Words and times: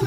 You're 0.00 0.06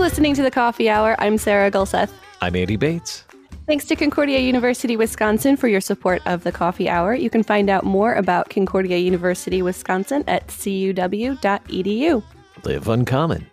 listening 0.00 0.34
to 0.34 0.42
the 0.42 0.50
Coffee 0.50 0.88
Hour. 0.88 1.14
I'm 1.20 1.38
Sarah 1.38 1.70
Gulseth. 1.70 2.10
I'm 2.40 2.56
Andy 2.56 2.74
Bates. 2.74 3.24
Thanks 3.70 3.84
to 3.84 3.94
Concordia 3.94 4.40
University 4.40 4.96
Wisconsin 4.96 5.56
for 5.56 5.68
your 5.68 5.80
support 5.80 6.22
of 6.26 6.42
the 6.42 6.50
Coffee 6.50 6.88
Hour. 6.88 7.14
You 7.14 7.30
can 7.30 7.44
find 7.44 7.70
out 7.70 7.84
more 7.84 8.14
about 8.14 8.50
Concordia 8.50 8.96
University 8.96 9.62
Wisconsin 9.62 10.24
at 10.26 10.48
cuw.edu. 10.48 12.22
Live 12.64 12.88
uncommon. 12.88 13.48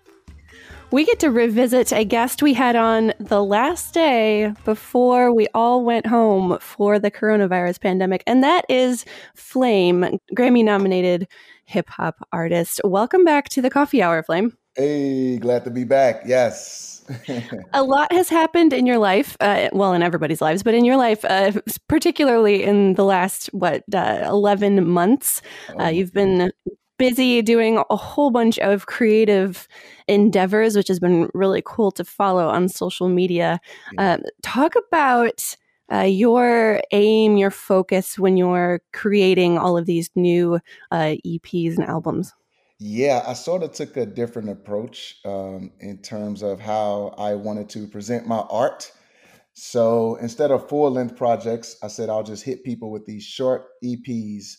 We 0.89 1.05
get 1.05 1.19
to 1.19 1.29
revisit 1.29 1.93
a 1.93 2.03
guest 2.03 2.41
we 2.41 2.55
had 2.55 2.75
on 2.75 3.13
the 3.19 3.43
last 3.43 3.93
day 3.93 4.55
before 4.65 5.31
we 5.31 5.45
all 5.53 5.85
went 5.85 6.07
home 6.07 6.57
for 6.61 6.97
the 6.97 7.11
coronavirus 7.11 7.79
pandemic, 7.79 8.23
and 8.25 8.43
that 8.43 8.65
is 8.69 9.05
Flame, 9.35 10.19
Grammy 10.35 10.63
nominated 10.63 11.27
hip 11.65 11.89
hop 11.89 12.27
artist. 12.31 12.81
Welcome 12.83 13.23
back 13.23 13.49
to 13.49 13.61
the 13.61 13.69
Coffee 13.69 14.01
Hour, 14.01 14.23
Flame. 14.23 14.57
Hey, 14.75 15.37
glad 15.37 15.63
to 15.65 15.69
be 15.69 15.83
back. 15.83 16.23
Yes. 16.25 16.96
a 17.73 17.83
lot 17.83 18.11
has 18.11 18.29
happened 18.29 18.73
in 18.73 18.85
your 18.85 18.97
life, 18.97 19.37
uh, 19.39 19.69
well, 19.73 19.93
in 19.93 20.03
everybody's 20.03 20.41
lives, 20.41 20.63
but 20.63 20.73
in 20.73 20.85
your 20.85 20.97
life, 20.97 21.23
uh, 21.25 21.51
particularly 21.87 22.63
in 22.63 22.93
the 22.95 23.03
last, 23.03 23.47
what, 23.47 23.83
uh, 23.93 24.23
11 24.27 24.87
months. 24.87 25.41
Uh, 25.69 25.83
oh. 25.83 25.87
you've 25.89 26.13
been 26.13 26.51
busy 26.97 27.41
doing 27.41 27.83
a 27.89 27.95
whole 27.95 28.31
bunch 28.31 28.57
of 28.59 28.87
creative 28.87 29.67
endeavors, 30.07 30.75
which 30.75 30.87
has 30.87 30.99
been 30.99 31.29
really 31.33 31.61
cool 31.65 31.91
to 31.91 32.03
follow 32.03 32.47
on 32.47 32.67
social 32.67 33.07
media. 33.07 33.59
Yeah. 33.93 34.13
Um, 34.13 34.21
talk 34.41 34.73
about 34.75 35.55
uh, 35.91 36.01
your 36.01 36.81
aim, 36.91 37.37
your 37.37 37.51
focus 37.51 38.19
when 38.19 38.35
you're 38.35 38.81
creating 38.93 39.57
all 39.57 39.77
of 39.77 39.85
these 39.85 40.09
new 40.15 40.59
uh, 40.91 41.15
EPs 41.25 41.77
and 41.77 41.85
albums. 41.85 42.33
Yeah, 42.79 43.23
I 43.25 43.33
sort 43.33 43.63
of 43.63 43.71
took 43.71 43.97
a 43.97 44.05
different 44.05 44.49
approach 44.49 45.17
um, 45.25 45.71
in 45.79 45.97
terms 45.99 46.43
of 46.43 46.59
how 46.59 47.15
I 47.17 47.33
wanted 47.33 47.69
to 47.69 47.87
present 47.87 48.27
my 48.27 48.37
art. 48.51 48.91
So 49.53 50.15
instead 50.17 50.51
of 50.51 50.69
full 50.69 50.91
length 50.91 51.15
projects, 51.15 51.77
I 51.81 51.87
said 51.87 52.09
I'll 52.09 52.21
just 52.21 52.43
hit 52.43 52.63
people 52.63 52.91
with 52.91 53.07
these 53.07 53.23
short 53.23 53.65
EPs, 53.83 54.49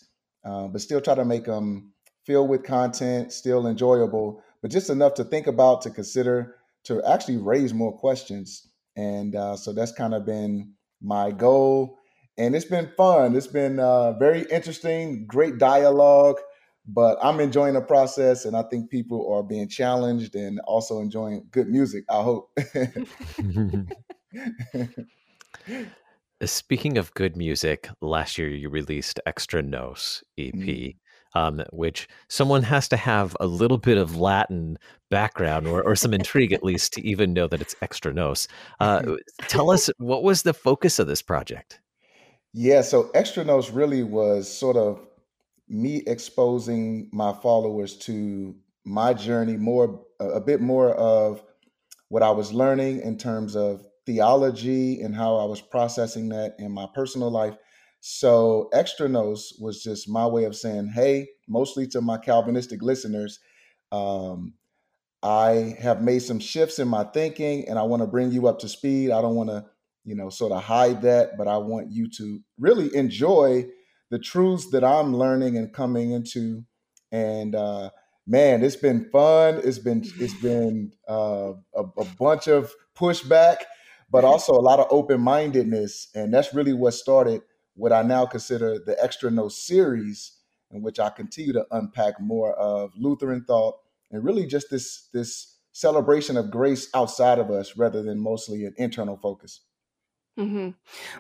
uh, 0.45 0.67
but 0.67 0.81
still 0.81 1.01
try 1.01 1.15
to 1.15 1.25
make 1.25 1.45
them 1.45 1.93
filled 2.27 2.49
with 2.49 2.65
content, 2.65 3.33
still 3.33 3.69
enjoyable, 3.69 4.43
but 4.63 4.73
just 4.73 4.91
enough 4.91 5.15
to 5.15 5.25
think 5.25 5.47
about, 5.47 5.83
to 5.83 5.91
consider, 5.91 6.57
to 6.85 7.01
actually 7.05 7.37
raise 7.37 7.73
more 7.73 7.97
questions. 7.97 8.67
And 8.97 9.37
uh, 9.37 9.57
so 9.57 9.73
that's 9.73 9.93
kind 9.93 10.13
of 10.13 10.27
been 10.27 10.73
my 11.01 11.31
goal. 11.31 11.99
And 12.37 12.57
it's 12.57 12.65
been 12.65 12.91
fun. 12.97 13.37
It's 13.37 13.47
been 13.47 13.79
uh, 13.79 14.19
very 14.19 14.43
interesting, 14.51 15.25
great 15.29 15.59
dialogue 15.59 16.39
but 16.89 17.19
I'm 17.23 17.39
enjoying 17.39 17.75
the 17.75 17.83
process, 17.83 18.47
and 18.47 18.57
I 18.57 18.63
think 18.63 18.91
people 18.91 19.31
are 19.33 19.43
being 19.43 19.69
challenged 19.69 20.35
and 20.35 20.59
also 20.61 21.01
enjoying 21.01 21.47
good 21.51 21.69
music. 21.69 22.05
I 22.09 22.23
hope. 22.23 22.51
Speaking 26.45 26.97
of 26.97 27.13
good 27.15 27.37
music, 27.37 27.91
last 28.01 28.39
year 28.39 28.49
you 28.49 28.71
released 28.71 29.21
Extra 29.27 29.61
Nos 29.61 30.25
EP, 30.39 30.55
mm. 30.55 30.97
um, 31.35 31.63
which 31.73 32.09
someone 32.29 32.63
has 32.63 32.89
to 32.89 32.97
have 32.97 33.37
a 33.39 33.47
little 33.47 33.77
bit 33.77 33.99
of 33.99 34.17
Latin 34.17 34.79
background 35.11 35.67
or, 35.67 35.83
or 35.83 35.95
some 35.95 36.15
intrigue 36.15 36.53
at 36.53 36.65
least 36.65 36.95
to 36.95 37.07
even 37.07 37.35
know 37.35 37.49
that 37.49 37.61
it's 37.61 37.75
Extra 37.83 38.15
Nos. 38.15 38.49
Uh, 38.81 39.17
tell 39.43 39.71
us 39.71 39.91
what 39.99 40.23
was 40.23 40.43
the 40.43 40.55
focus 40.55 40.99
of 40.99 41.07
this 41.07 41.21
project? 41.21 41.81
Yeah, 42.55 42.81
so 42.81 43.11
Extra 43.15 43.45
Nos 43.45 43.71
really 43.71 44.05
was 44.05 44.49
sort 44.49 44.77
of 44.77 45.01
me 45.69 46.03
exposing 46.07 47.09
my 47.13 47.33
followers 47.33 47.97
to 47.97 48.55
my 48.85 49.13
journey 49.13 49.57
more 49.57 50.05
a 50.21 50.41
bit 50.41 50.61
more 50.61 50.95
of 50.95 51.43
what 52.09 52.23
I 52.23 52.31
was 52.31 52.53
learning 52.53 53.03
in 53.03 53.19
terms 53.19 53.55
of 53.55 53.87
theology 54.07 55.03
and 55.03 55.15
how 55.15 55.37
I 55.37 55.45
was 55.45 55.61
processing 55.61 56.31
that 56.31 56.55
in 56.59 56.73
my 56.73 56.87
personal 56.95 57.31
life. 57.31 57.57
So 58.01 58.71
extra 58.73 59.09
nos 59.09 59.53
was 59.61 59.83
just 59.83 60.09
my 60.09 60.27
way 60.27 60.45
of 60.45 60.57
saying, 60.57 60.89
hey, 60.89 61.29
mostly 61.47 61.87
to 61.89 62.01
my 62.01 62.17
Calvinistic 62.17 62.81
listeners, 62.83 63.39
um, 63.93 64.55
I 65.23 65.77
have 65.81 66.03
made 66.03 66.21
some 66.21 66.39
shifts 66.39 66.79
in 66.79 66.89
my 66.89 67.05
thinking 67.05 67.69
and 67.69 67.79
I 67.79 67.83
want 67.83 68.03
to 68.03 68.07
bring 68.07 68.31
you 68.31 68.47
up 68.47 68.61
to 68.61 68.69
speed. 68.69 69.11
I 69.11 69.21
don't 69.21 69.35
want 69.35 69.51
to, 69.51 69.67
you 70.05 70.15
know, 70.15 70.31
sort 70.31 70.53
of 70.53 70.63
hide 70.63 71.03
that, 71.03 71.37
but 71.37 71.49
I 71.49 71.59
want 71.59 71.91
you 71.91 72.09
to 72.11 72.41
really 72.59 72.95
enjoy 72.95 73.67
the 74.11 74.19
truths 74.19 74.71
that 74.71 74.85
I'm 74.85 75.17
learning 75.17 75.57
and 75.57 75.73
coming 75.73 76.13
into. 76.13 76.65
And 77.13 77.55
uh, 77.55 77.91
man, 78.27 78.63
it's 78.63 78.77
been 78.77 79.09
fun. 79.11 79.61
It's 79.65 79.79
been 79.79 80.05
it's 80.19 80.35
been 80.43 80.93
uh, 81.09 81.53
a, 81.75 81.83
a 81.83 82.05
bunch 82.19 82.49
of 82.49 82.73
pushback, 82.97 83.59
but 84.11 84.25
also 84.25 84.53
a 84.53 84.61
lot 84.61 84.81
of 84.81 84.87
open 84.91 85.21
mindedness, 85.21 86.09
and 86.15 86.33
that's 86.33 86.55
really 86.55 86.73
what 86.73 86.95
started 86.95 87.43
what 87.75 87.93
I 87.93 88.03
now 88.03 88.27
consider 88.27 88.81
the 88.81 88.97
Extra 89.03 89.31
Nos 89.31 89.57
series, 89.57 90.33
in 90.73 90.83
which 90.83 90.99
I 90.99 91.11
continue 91.11 91.53
to 91.53 91.65
unpack 91.71 92.21
more 92.21 92.53
of 92.55 92.91
Lutheran 92.97 93.45
thought 93.45 93.77
and 94.11 94.25
really 94.25 94.47
just 94.47 94.71
this 94.71 95.09
this 95.13 95.57
celebration 95.73 96.37
of 96.37 96.51
grace 96.51 96.89
outside 96.95 97.39
of 97.39 97.51
us 97.51 97.77
rather 97.77 98.03
than 98.03 98.19
mostly 98.19 98.65
an 98.65 98.75
internal 98.79 99.17
focus. 99.17 99.61
Mm-hmm. 100.39 100.71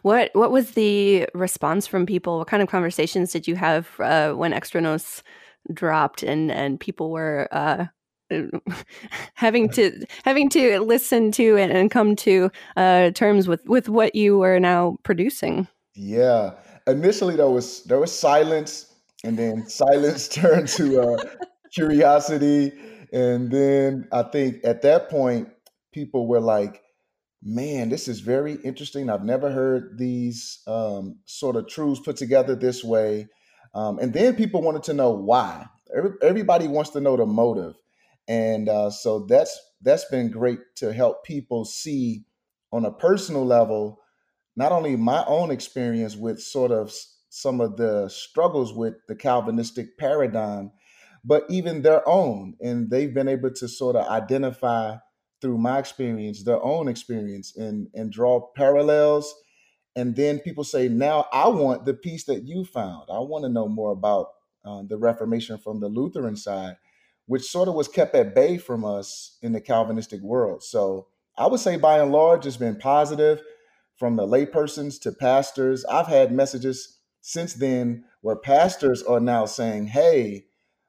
What 0.02 0.30
What 0.34 0.52
was 0.52 0.72
the 0.72 1.28
response 1.34 1.86
from 1.86 2.06
people? 2.06 2.38
What 2.38 2.46
kind 2.46 2.62
of 2.62 2.68
conversations 2.68 3.32
did 3.32 3.48
you 3.48 3.56
have 3.56 3.88
uh, 3.98 4.32
when 4.32 4.52
Extra 4.52 4.80
Nos 4.80 5.22
dropped 5.72 6.22
and 6.22 6.52
and 6.52 6.78
people 6.78 7.10
were 7.10 7.48
uh, 7.50 7.86
having 9.34 9.68
to 9.70 10.06
having 10.24 10.48
to 10.50 10.80
listen 10.80 11.32
to 11.32 11.56
and, 11.56 11.72
and 11.72 11.90
come 11.90 12.14
to 12.16 12.50
uh, 12.76 13.10
terms 13.10 13.48
with 13.48 13.64
with 13.66 13.88
what 13.88 14.14
you 14.14 14.38
were 14.38 14.60
now 14.60 14.96
producing? 15.02 15.66
Yeah, 15.94 16.52
initially 16.86 17.34
there 17.34 17.50
was 17.50 17.82
there 17.84 17.98
was 17.98 18.16
silence, 18.16 18.94
and 19.24 19.36
then 19.36 19.68
silence 19.68 20.28
turned 20.40 20.68
to 20.68 21.00
uh, 21.00 21.24
curiosity, 21.72 22.72
and 23.12 23.50
then 23.50 24.06
I 24.12 24.22
think 24.22 24.60
at 24.64 24.82
that 24.82 25.10
point 25.10 25.48
people 25.92 26.28
were 26.28 26.40
like 26.40 26.82
man, 27.42 27.88
this 27.88 28.08
is 28.08 28.20
very 28.20 28.54
interesting. 28.64 29.08
I've 29.08 29.24
never 29.24 29.50
heard 29.50 29.98
these 29.98 30.60
um, 30.66 31.18
sort 31.24 31.56
of 31.56 31.68
truths 31.68 32.00
put 32.00 32.16
together 32.16 32.54
this 32.54 32.82
way. 32.82 33.28
Um, 33.74 33.98
and 33.98 34.12
then 34.12 34.34
people 34.34 34.62
wanted 34.62 34.82
to 34.84 34.94
know 34.94 35.10
why. 35.10 35.66
Every, 35.94 36.10
everybody 36.22 36.68
wants 36.68 36.90
to 36.90 37.00
know 37.00 37.16
the 37.16 37.26
motive, 37.26 37.74
and 38.26 38.68
uh, 38.68 38.90
so 38.90 39.20
that's 39.20 39.58
that's 39.80 40.04
been 40.06 40.30
great 40.30 40.58
to 40.76 40.92
help 40.92 41.24
people 41.24 41.64
see 41.64 42.24
on 42.72 42.84
a 42.84 42.92
personal 42.92 43.46
level, 43.46 44.00
not 44.56 44.72
only 44.72 44.96
my 44.96 45.24
own 45.26 45.50
experience 45.50 46.14
with 46.16 46.42
sort 46.42 46.72
of 46.72 46.92
some 47.30 47.60
of 47.60 47.76
the 47.76 48.08
struggles 48.08 48.74
with 48.74 48.94
the 49.06 49.14
Calvinistic 49.14 49.96
paradigm, 49.96 50.72
but 51.24 51.44
even 51.48 51.82
their 51.82 52.06
own, 52.06 52.54
and 52.60 52.90
they've 52.90 53.14
been 53.14 53.28
able 53.28 53.50
to 53.50 53.68
sort 53.68 53.96
of 53.96 54.06
identify 54.08 54.96
through 55.40 55.58
my 55.58 55.78
experience, 55.78 56.42
their 56.42 56.62
own 56.62 56.88
experience, 56.88 57.56
and 57.56 57.88
and 57.94 58.12
draw 58.12 58.48
parallels. 58.56 59.34
And 59.96 60.14
then 60.14 60.38
people 60.38 60.64
say, 60.64 60.88
now 60.88 61.26
I 61.32 61.48
want 61.48 61.84
the 61.84 61.94
peace 61.94 62.24
that 62.24 62.44
you 62.44 62.64
found. 62.64 63.08
I 63.10 63.18
want 63.18 63.44
to 63.44 63.48
know 63.48 63.66
more 63.66 63.90
about 63.90 64.28
uh, 64.64 64.82
the 64.86 64.96
Reformation 64.96 65.58
from 65.58 65.80
the 65.80 65.88
Lutheran 65.88 66.36
side, 66.36 66.76
which 67.26 67.42
sort 67.42 67.68
of 67.68 67.74
was 67.74 67.88
kept 67.88 68.14
at 68.14 68.34
bay 68.34 68.58
from 68.58 68.84
us 68.84 69.38
in 69.42 69.52
the 69.52 69.60
Calvinistic 69.60 70.20
world. 70.20 70.62
So 70.62 71.08
I 71.36 71.46
would 71.46 71.60
say, 71.60 71.76
by 71.76 71.98
and 71.98 72.12
large, 72.12 72.46
it's 72.46 72.56
been 72.56 72.76
positive 72.76 73.40
from 73.96 74.16
the 74.16 74.26
laypersons 74.26 75.00
to 75.02 75.12
pastors. 75.12 75.84
I've 75.86 76.06
had 76.06 76.32
messages 76.32 76.98
since 77.20 77.54
then 77.54 78.04
where 78.20 78.36
pastors 78.36 79.02
are 79.02 79.20
now 79.20 79.46
saying, 79.46 79.88
hey, 79.88 80.46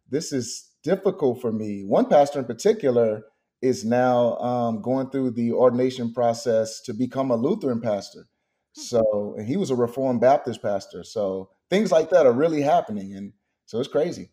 this 0.09 0.31
is 0.31 0.69
difficult 0.83 1.41
for 1.41 1.51
me. 1.51 1.83
One 1.83 2.05
pastor 2.05 2.39
in 2.39 2.45
particular 2.45 3.23
is 3.61 3.83
now 3.83 4.37
um, 4.37 4.81
going 4.81 5.09
through 5.09 5.31
the 5.31 5.51
ordination 5.51 6.13
process 6.13 6.81
to 6.81 6.93
become 6.93 7.31
a 7.31 7.35
Lutheran 7.35 7.81
pastor. 7.81 8.27
Hmm. 8.75 8.81
So, 8.81 9.35
and 9.37 9.47
he 9.47 9.57
was 9.57 9.69
a 9.69 9.75
Reformed 9.75 10.21
Baptist 10.21 10.61
pastor. 10.61 11.03
So 11.03 11.49
things 11.69 11.91
like 11.91 12.09
that 12.11 12.25
are 12.25 12.33
really 12.33 12.61
happening, 12.61 13.15
and 13.15 13.33
so 13.65 13.79
it's 13.79 13.89
crazy. 13.89 14.31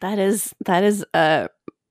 That 0.00 0.18
is 0.18 0.54
that 0.66 0.84
is 0.84 1.04
uh, 1.14 1.48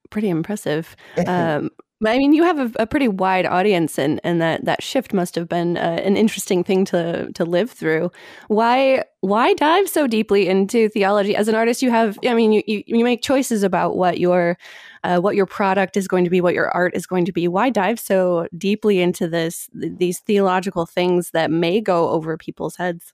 pretty 0.09 0.29
impressive. 0.29 0.95
Um, 1.27 1.71
I 2.05 2.17
mean, 2.17 2.31
you 2.31 2.43
have 2.43 2.59
a, 2.59 2.83
a, 2.83 2.87
pretty 2.87 3.09
wide 3.09 3.45
audience, 3.45 3.97
and, 3.97 4.21
and 4.23 4.41
that, 4.41 4.63
that 4.63 4.81
shift 4.81 5.13
must 5.13 5.35
have 5.35 5.49
been 5.49 5.75
uh, 5.75 5.99
an 6.01 6.15
interesting 6.15 6.63
thing 6.63 6.85
to 6.85 7.29
to 7.33 7.43
live 7.43 7.69
through. 7.69 8.09
Why 8.47 9.03
why 9.19 9.53
dive 9.55 9.89
so 9.89 10.07
deeply 10.07 10.47
into 10.47 10.87
theology 10.87 11.35
as 11.35 11.49
an 11.49 11.55
artist? 11.55 11.81
You 11.81 11.91
have, 11.91 12.17
I 12.25 12.33
mean, 12.35 12.53
you 12.53 12.63
you, 12.65 12.83
you 12.87 13.03
make 13.03 13.21
choices 13.21 13.63
about 13.63 13.97
what 13.97 14.17
your 14.17 14.57
uh, 15.03 15.19
what 15.19 15.35
your 15.35 15.45
product 15.45 15.97
is 15.97 16.07
going 16.07 16.23
to 16.23 16.29
be, 16.29 16.41
what 16.41 16.53
your 16.53 16.69
art 16.69 16.95
is 16.95 17.05
going 17.05 17.25
to 17.25 17.31
be. 17.31 17.47
Why 17.47 17.69
dive 17.69 17.99
so 17.99 18.47
deeply 18.57 19.01
into 19.01 19.27
this 19.27 19.69
these 19.73 20.19
theological 20.19 20.85
things 20.85 21.31
that 21.31 21.51
may 21.51 21.81
go 21.81 22.09
over 22.09 22.37
people's 22.37 22.75
heads? 22.75 23.13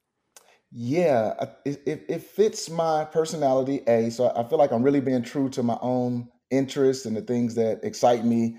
Yeah, 0.72 1.34
it, 1.66 1.82
it, 1.86 2.06
it 2.10 2.22
fits 2.22 2.70
my 2.70 3.06
personality. 3.06 3.82
A, 3.88 4.10
so 4.10 4.32
I 4.36 4.44
feel 4.44 4.58
like 4.58 4.72
I'm 4.72 4.84
really 4.84 5.00
being 5.00 5.24
true 5.24 5.50
to 5.52 5.64
my 5.64 5.78
own 5.82 6.28
interests 6.52 7.06
and 7.06 7.16
the 7.16 7.22
things 7.22 7.56
that 7.56 7.80
excite 7.84 8.26
me. 8.26 8.58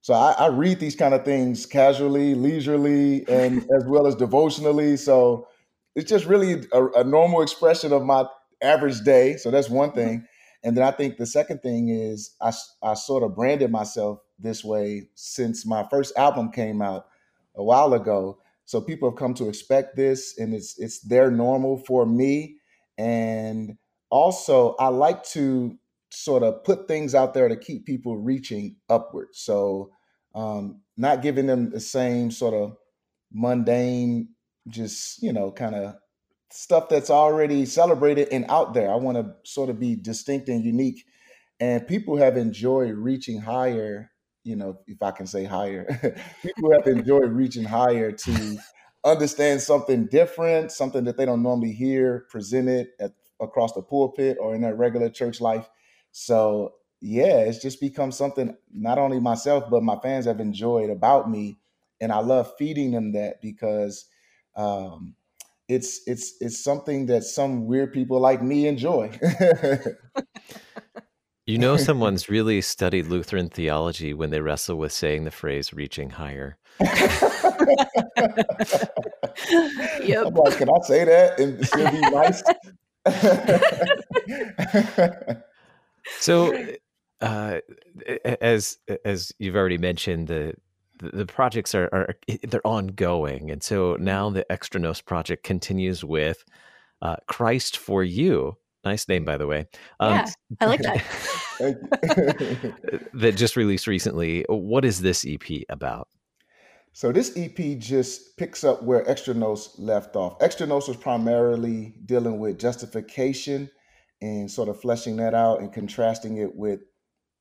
So 0.00 0.14
I, 0.14 0.32
I 0.38 0.46
read 0.46 0.80
these 0.80 0.96
kind 0.96 1.12
of 1.12 1.24
things 1.24 1.66
casually, 1.66 2.34
leisurely, 2.34 3.28
and 3.28 3.58
as 3.76 3.84
well 3.86 4.06
as 4.06 4.14
devotionally. 4.14 4.96
So 4.96 5.46
it's 5.94 6.08
just 6.08 6.24
really 6.24 6.64
a, 6.72 6.86
a 6.88 7.04
normal 7.04 7.42
expression 7.42 7.92
of 7.92 8.02
my 8.04 8.24
average 8.62 9.00
day. 9.02 9.36
So 9.36 9.50
that's 9.50 9.68
one 9.68 9.92
thing. 9.92 10.26
And 10.64 10.76
then 10.76 10.84
I 10.84 10.90
think 10.90 11.16
the 11.16 11.26
second 11.26 11.62
thing 11.62 11.88
is 11.88 12.34
I, 12.40 12.52
I 12.82 12.94
sort 12.94 13.22
of 13.22 13.34
branded 13.34 13.70
myself 13.70 14.20
this 14.38 14.64
way 14.64 15.08
since 15.14 15.64
my 15.66 15.86
first 15.88 16.16
album 16.16 16.50
came 16.50 16.82
out 16.82 17.06
a 17.56 17.62
while 17.62 17.94
ago. 17.94 18.38
So 18.64 18.80
people 18.80 19.10
have 19.10 19.18
come 19.18 19.34
to 19.34 19.48
expect 19.48 19.96
this, 19.96 20.36
and 20.38 20.52
it's 20.52 20.78
it's 20.78 21.00
their 21.00 21.30
normal 21.30 21.78
for 21.78 22.04
me. 22.04 22.56
And 22.98 23.78
also, 24.10 24.74
I 24.78 24.88
like 24.88 25.24
to 25.30 25.78
sort 26.10 26.42
of 26.42 26.64
put 26.64 26.88
things 26.88 27.14
out 27.14 27.34
there 27.34 27.48
to 27.48 27.56
keep 27.56 27.86
people 27.86 28.16
reaching 28.18 28.76
upward. 28.88 29.28
So, 29.32 29.92
um, 30.34 30.82
not 30.96 31.22
giving 31.22 31.46
them 31.46 31.70
the 31.70 31.80
same 31.80 32.30
sort 32.30 32.54
of 32.54 32.76
mundane, 33.32 34.30
just, 34.68 35.22
you 35.22 35.32
know, 35.32 35.50
kind 35.50 35.74
of 35.74 35.94
stuff 36.50 36.88
that's 36.88 37.10
already 37.10 37.66
celebrated 37.66 38.28
and 38.32 38.46
out 38.48 38.74
there. 38.74 38.90
I 38.90 38.96
want 38.96 39.16
to 39.18 39.34
sort 39.44 39.70
of 39.70 39.78
be 39.78 39.96
distinct 39.96 40.48
and 40.48 40.64
unique. 40.64 41.04
And 41.60 41.86
people 41.86 42.16
have 42.16 42.36
enjoyed 42.36 42.94
reaching 42.94 43.40
higher, 43.40 44.10
you 44.44 44.56
know, 44.56 44.78
if 44.86 45.02
I 45.02 45.10
can 45.10 45.26
say 45.26 45.44
higher, 45.44 45.86
people 46.42 46.72
have 46.72 46.86
enjoyed 46.86 47.30
reaching 47.32 47.64
higher 47.64 48.12
to 48.12 48.58
understand 49.04 49.60
something 49.60 50.06
different, 50.06 50.72
something 50.72 51.04
that 51.04 51.16
they 51.16 51.24
don't 51.24 51.42
normally 51.42 51.72
hear 51.72 52.26
presented 52.30 52.88
at, 53.00 53.12
across 53.40 53.72
the 53.72 53.82
pulpit 53.82 54.36
or 54.40 54.54
in 54.54 54.62
their 54.62 54.74
regular 54.74 55.10
church 55.10 55.40
life. 55.40 55.68
So 56.12 56.74
yeah, 57.00 57.40
it's 57.40 57.58
just 57.58 57.80
become 57.80 58.10
something 58.10 58.56
not 58.72 58.98
only 58.98 59.20
myself 59.20 59.64
but 59.70 59.82
my 59.82 59.98
fans 60.02 60.26
have 60.26 60.40
enjoyed 60.40 60.90
about 60.90 61.30
me, 61.30 61.58
and 62.00 62.12
I 62.12 62.20
love 62.20 62.52
feeding 62.56 62.92
them 62.92 63.12
that 63.12 63.40
because 63.42 64.06
um, 64.56 65.14
it's 65.68 66.00
it's 66.06 66.34
it's 66.40 66.62
something 66.62 67.06
that 67.06 67.24
some 67.24 67.66
weird 67.66 67.92
people 67.92 68.20
like 68.20 68.42
me 68.42 68.66
enjoy. 68.66 69.10
you 71.46 71.58
know, 71.58 71.76
someone's 71.76 72.28
really 72.28 72.60
studied 72.60 73.06
Lutheran 73.06 73.48
theology 73.48 74.14
when 74.14 74.30
they 74.30 74.40
wrestle 74.40 74.76
with 74.76 74.92
saying 74.92 75.24
the 75.24 75.30
phrase 75.30 75.72
"reaching 75.72 76.10
higher." 76.10 76.58
yep. 76.80 76.92
I'm 80.26 80.34
like, 80.34 80.58
can 80.58 80.68
I 80.70 80.78
say 80.84 81.04
that 81.04 81.38
and 81.38 81.64
still 81.66 81.90
be 81.90 82.00
nice? 82.00 82.42
So, 86.20 86.54
uh, 87.20 87.58
as 88.40 88.78
as 89.04 89.32
you've 89.38 89.56
already 89.56 89.78
mentioned, 89.78 90.28
the 90.28 90.54
the 90.98 91.26
projects 91.26 91.74
are, 91.74 91.88
are 91.92 92.16
they're 92.42 92.66
ongoing, 92.66 93.50
and 93.50 93.62
so 93.62 93.96
now 93.98 94.30
the 94.30 94.50
Extra 94.50 94.80
Nos 94.80 95.00
project 95.00 95.44
continues 95.44 96.04
with 96.04 96.44
uh, 97.02 97.16
Christ 97.26 97.76
for 97.78 98.02
You. 98.02 98.56
Nice 98.84 99.08
name, 99.08 99.24
by 99.24 99.36
the 99.36 99.46
way. 99.46 99.66
Um, 100.00 100.12
yeah, 100.12 100.26
I 100.60 100.66
like 100.66 100.80
that. 100.82 101.04
that 103.14 103.36
just 103.36 103.56
released 103.56 103.86
recently. 103.86 104.44
What 104.48 104.84
is 104.84 105.00
this 105.00 105.26
EP 105.26 105.62
about? 105.68 106.08
So 106.92 107.12
this 107.12 107.36
EP 107.36 107.78
just 107.78 108.36
picks 108.36 108.64
up 108.64 108.82
where 108.82 109.08
Extra 109.08 109.34
Nos 109.34 109.78
left 109.78 110.16
off. 110.16 110.36
Extra 110.40 110.66
Nos 110.66 110.88
was 110.88 110.96
primarily 110.96 111.94
dealing 112.06 112.38
with 112.38 112.58
justification 112.58 113.70
and 114.20 114.50
sort 114.50 114.68
of 114.68 114.80
fleshing 114.80 115.16
that 115.16 115.34
out 115.34 115.60
and 115.60 115.72
contrasting 115.72 116.38
it 116.38 116.56
with 116.56 116.80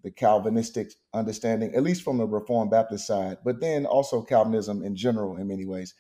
the 0.07 0.11
Calvinistic 0.11 0.93
understanding, 1.13 1.75
at 1.75 1.83
least 1.83 2.01
from 2.01 2.17
the 2.17 2.25
Reformed 2.25 2.71
Baptist 2.71 3.05
side, 3.05 3.39
but 3.43 3.59
then 3.59 3.85
also 3.85 4.21
Calvinism 4.21 4.81
in 4.81 4.95
general 4.95 5.35
in 5.35 5.49
many 5.49 5.65
ways. 5.65 5.95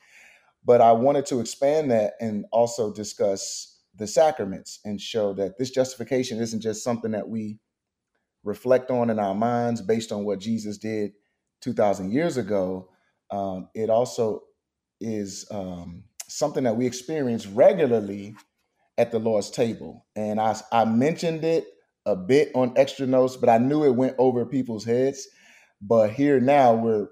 But 0.63 0.79
I 0.79 0.93
wanted 0.93 1.25
to 1.25 1.41
expand 1.41 1.91
that 1.91 2.13
and 2.21 2.45
also 2.53 2.93
discuss 2.93 3.81
the 3.97 4.07
sacraments 4.07 4.79
and 4.85 5.01
show 5.01 5.33
that 5.33 5.57
this 5.57 5.71
justification 5.71 6.39
isn't 6.39 6.61
just 6.61 6.85
something 6.85 7.11
that 7.11 7.27
we 7.27 7.59
reflect 8.45 8.91
on 8.91 9.09
in 9.09 9.19
our 9.19 9.35
minds 9.35 9.81
based 9.81 10.13
on 10.13 10.23
what 10.23 10.39
Jesus 10.39 10.77
did 10.77 11.11
2,000 11.59 12.13
years 12.13 12.37
ago. 12.37 12.87
Um, 13.29 13.67
it 13.75 13.89
also 13.89 14.43
is 15.01 15.45
um, 15.51 16.05
something 16.29 16.63
that 16.63 16.77
we 16.77 16.85
experience 16.85 17.45
regularly 17.45 18.37
at 18.97 19.11
the 19.11 19.19
Lord's 19.19 19.49
table. 19.49 20.05
And 20.15 20.39
I, 20.39 20.55
I 20.71 20.85
mentioned 20.85 21.43
it 21.43 21.67
a 22.07 22.15
bit 22.15 22.49
on 22.55 22.73
extra 22.75 23.05
nos, 23.05 23.37
but 23.37 23.49
I 23.49 23.59
knew 23.59 23.83
it 23.83 23.95
went 23.95 24.15
over 24.17 24.45
people's 24.45 24.85
heads. 24.85 25.27
But 25.81 26.11
here 26.11 26.39
now 26.39 26.73
we're 26.73 27.09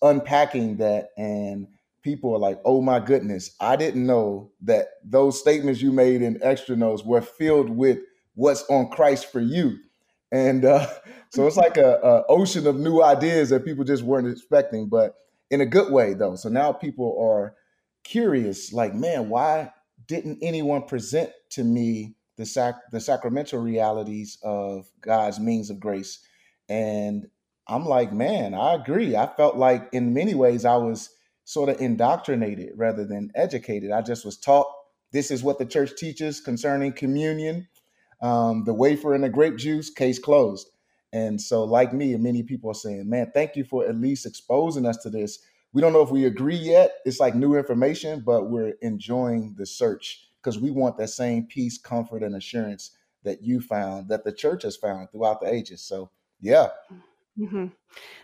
unpacking 0.00 0.78
that, 0.78 1.10
and 1.18 1.66
people 2.02 2.32
are 2.32 2.38
like, 2.38 2.60
oh 2.64 2.80
my 2.80 3.00
goodness, 3.00 3.54
I 3.60 3.76
didn't 3.76 4.06
know 4.06 4.52
that 4.62 4.86
those 5.04 5.38
statements 5.38 5.82
you 5.82 5.92
made 5.92 6.22
in 6.22 6.38
extra 6.42 6.76
nos 6.76 7.04
were 7.04 7.20
filled 7.20 7.68
with 7.68 7.98
what's 8.34 8.62
on 8.70 8.88
Christ 8.88 9.30
for 9.30 9.40
you. 9.40 9.76
And 10.30 10.64
uh, 10.64 10.86
so 11.30 11.46
it's 11.46 11.56
like 11.56 11.76
a, 11.76 11.98
a 12.02 12.24
ocean 12.28 12.66
of 12.66 12.76
new 12.76 13.02
ideas 13.02 13.50
that 13.50 13.64
people 13.64 13.84
just 13.84 14.04
weren't 14.04 14.28
expecting, 14.28 14.88
but 14.88 15.16
in 15.50 15.60
a 15.60 15.66
good 15.66 15.92
way 15.92 16.14
though. 16.14 16.36
So 16.36 16.48
now 16.48 16.72
people 16.72 17.18
are 17.20 17.54
curious, 18.04 18.72
like, 18.72 18.94
man, 18.94 19.28
why 19.28 19.72
didn't 20.06 20.38
anyone 20.42 20.82
present 20.82 21.30
to 21.50 21.64
me 21.64 22.14
the 22.36 22.46
sac 22.46 22.76
the 22.92 23.00
sacramental 23.00 23.60
realities 23.60 24.38
of 24.42 24.86
God's 25.00 25.40
means 25.40 25.70
of 25.70 25.80
grace? 25.80 26.20
And 26.68 27.26
I'm 27.68 27.86
like, 27.86 28.12
man, 28.12 28.54
I 28.54 28.74
agree. 28.74 29.16
I 29.16 29.26
felt 29.36 29.56
like 29.56 29.88
in 29.92 30.14
many 30.14 30.34
ways 30.34 30.64
I 30.64 30.76
was 30.76 31.10
sort 31.44 31.68
of 31.68 31.80
indoctrinated 31.80 32.70
rather 32.76 33.04
than 33.04 33.30
educated. 33.34 33.90
I 33.90 34.02
just 34.02 34.24
was 34.24 34.36
taught 34.38 34.66
this 35.12 35.30
is 35.30 35.42
what 35.42 35.58
the 35.58 35.66
church 35.66 35.92
teaches 35.96 36.40
concerning 36.40 36.92
communion, 36.92 37.68
um, 38.22 38.64
the 38.64 38.74
wafer 38.74 39.14
and 39.14 39.24
the 39.24 39.28
grape 39.28 39.56
juice, 39.56 39.90
case 39.90 40.18
closed. 40.18 40.68
And 41.12 41.40
so, 41.40 41.64
like 41.64 41.92
me, 41.92 42.14
and 42.14 42.22
many 42.22 42.42
people 42.42 42.70
are 42.70 42.74
saying, 42.74 43.08
man, 43.08 43.30
thank 43.32 43.56
you 43.56 43.64
for 43.64 43.86
at 43.86 43.96
least 43.96 44.26
exposing 44.26 44.86
us 44.86 44.96
to 44.98 45.10
this 45.10 45.38
we 45.76 45.82
don't 45.82 45.92
know 45.92 46.00
if 46.00 46.10
we 46.10 46.24
agree 46.24 46.56
yet. 46.56 46.92
It's 47.04 47.20
like 47.20 47.34
new 47.34 47.54
information, 47.54 48.22
but 48.24 48.48
we're 48.48 48.72
enjoying 48.80 49.56
the 49.58 49.66
search 49.66 50.25
because 50.46 50.60
we 50.60 50.70
want 50.70 50.96
that 50.96 51.08
same 51.08 51.42
peace, 51.44 51.76
comfort, 51.76 52.22
and 52.22 52.36
assurance 52.36 52.92
that 53.24 53.42
you 53.42 53.60
found, 53.60 54.08
that 54.08 54.22
the 54.22 54.30
church 54.30 54.62
has 54.62 54.76
found 54.76 55.10
throughout 55.10 55.40
the 55.40 55.52
ages. 55.52 55.82
So, 55.82 56.08
yeah. 56.40 56.68
Mm-hmm. 57.36 57.66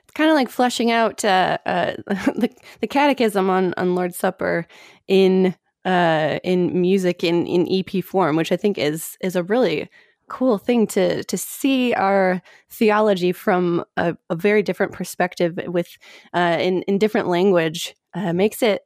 It's 0.05 0.13
kind 0.15 0.31
of 0.31 0.37
like 0.37 0.49
fleshing 0.49 0.93
out 0.93 1.25
uh, 1.25 1.59
uh, 1.67 1.97
the, 2.07 2.49
the 2.81 2.87
catechism 2.87 3.51
on, 3.51 3.75
on 3.77 3.97
Lord's 3.97 4.17
Supper 4.17 4.69
in 5.09 5.57
uh, 5.85 6.39
in 6.45 6.81
music 6.81 7.25
in, 7.25 7.45
in 7.45 7.67
EP 7.69 8.05
form, 8.05 8.37
which 8.37 8.53
I 8.53 8.57
think 8.57 8.79
is 8.79 9.17
is 9.21 9.35
a 9.35 9.43
really 9.43 9.91
cool 10.29 10.59
thing 10.59 10.87
to 10.87 11.25
to 11.25 11.37
see 11.37 11.93
our 11.95 12.41
theology 12.71 13.33
from 13.33 13.85
a, 13.97 14.17
a 14.31 14.37
very 14.37 14.63
different 14.63 14.93
perspective 14.93 15.59
with 15.67 15.89
uh, 16.35 16.57
in 16.61 16.83
in 16.83 16.99
different 16.99 17.27
language 17.27 17.97
uh, 18.15 18.33
makes 18.33 18.63
it 18.63 18.83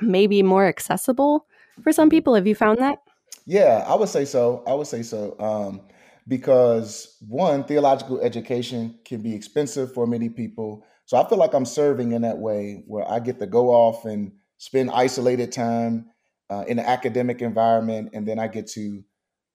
maybe 0.00 0.42
more 0.42 0.66
accessible 0.66 1.46
for 1.82 1.92
some 1.92 2.10
people. 2.10 2.34
Have 2.34 2.46
you 2.46 2.54
found 2.54 2.78
that? 2.78 2.98
Yeah, 3.46 3.84
I 3.86 3.94
would 3.94 4.08
say 4.08 4.24
so. 4.24 4.62
I 4.66 4.74
would 4.74 4.86
say 4.86 5.02
so. 5.02 5.36
Um, 5.38 5.82
because 6.26 7.18
one, 7.28 7.64
theological 7.64 8.20
education 8.20 8.98
can 9.04 9.20
be 9.20 9.34
expensive 9.34 9.92
for 9.92 10.06
many 10.06 10.30
people. 10.30 10.84
So 11.04 11.18
I 11.18 11.28
feel 11.28 11.38
like 11.38 11.52
I'm 11.52 11.66
serving 11.66 12.12
in 12.12 12.22
that 12.22 12.38
way 12.38 12.82
where 12.86 13.06
I 13.06 13.18
get 13.18 13.38
to 13.40 13.46
go 13.46 13.68
off 13.68 14.06
and 14.06 14.32
spend 14.56 14.90
isolated 14.90 15.52
time 15.52 16.06
uh, 16.48 16.64
in 16.66 16.78
an 16.78 16.86
academic 16.86 17.42
environment, 17.42 18.10
and 18.14 18.26
then 18.26 18.38
I 18.38 18.48
get 18.48 18.66
to 18.68 19.04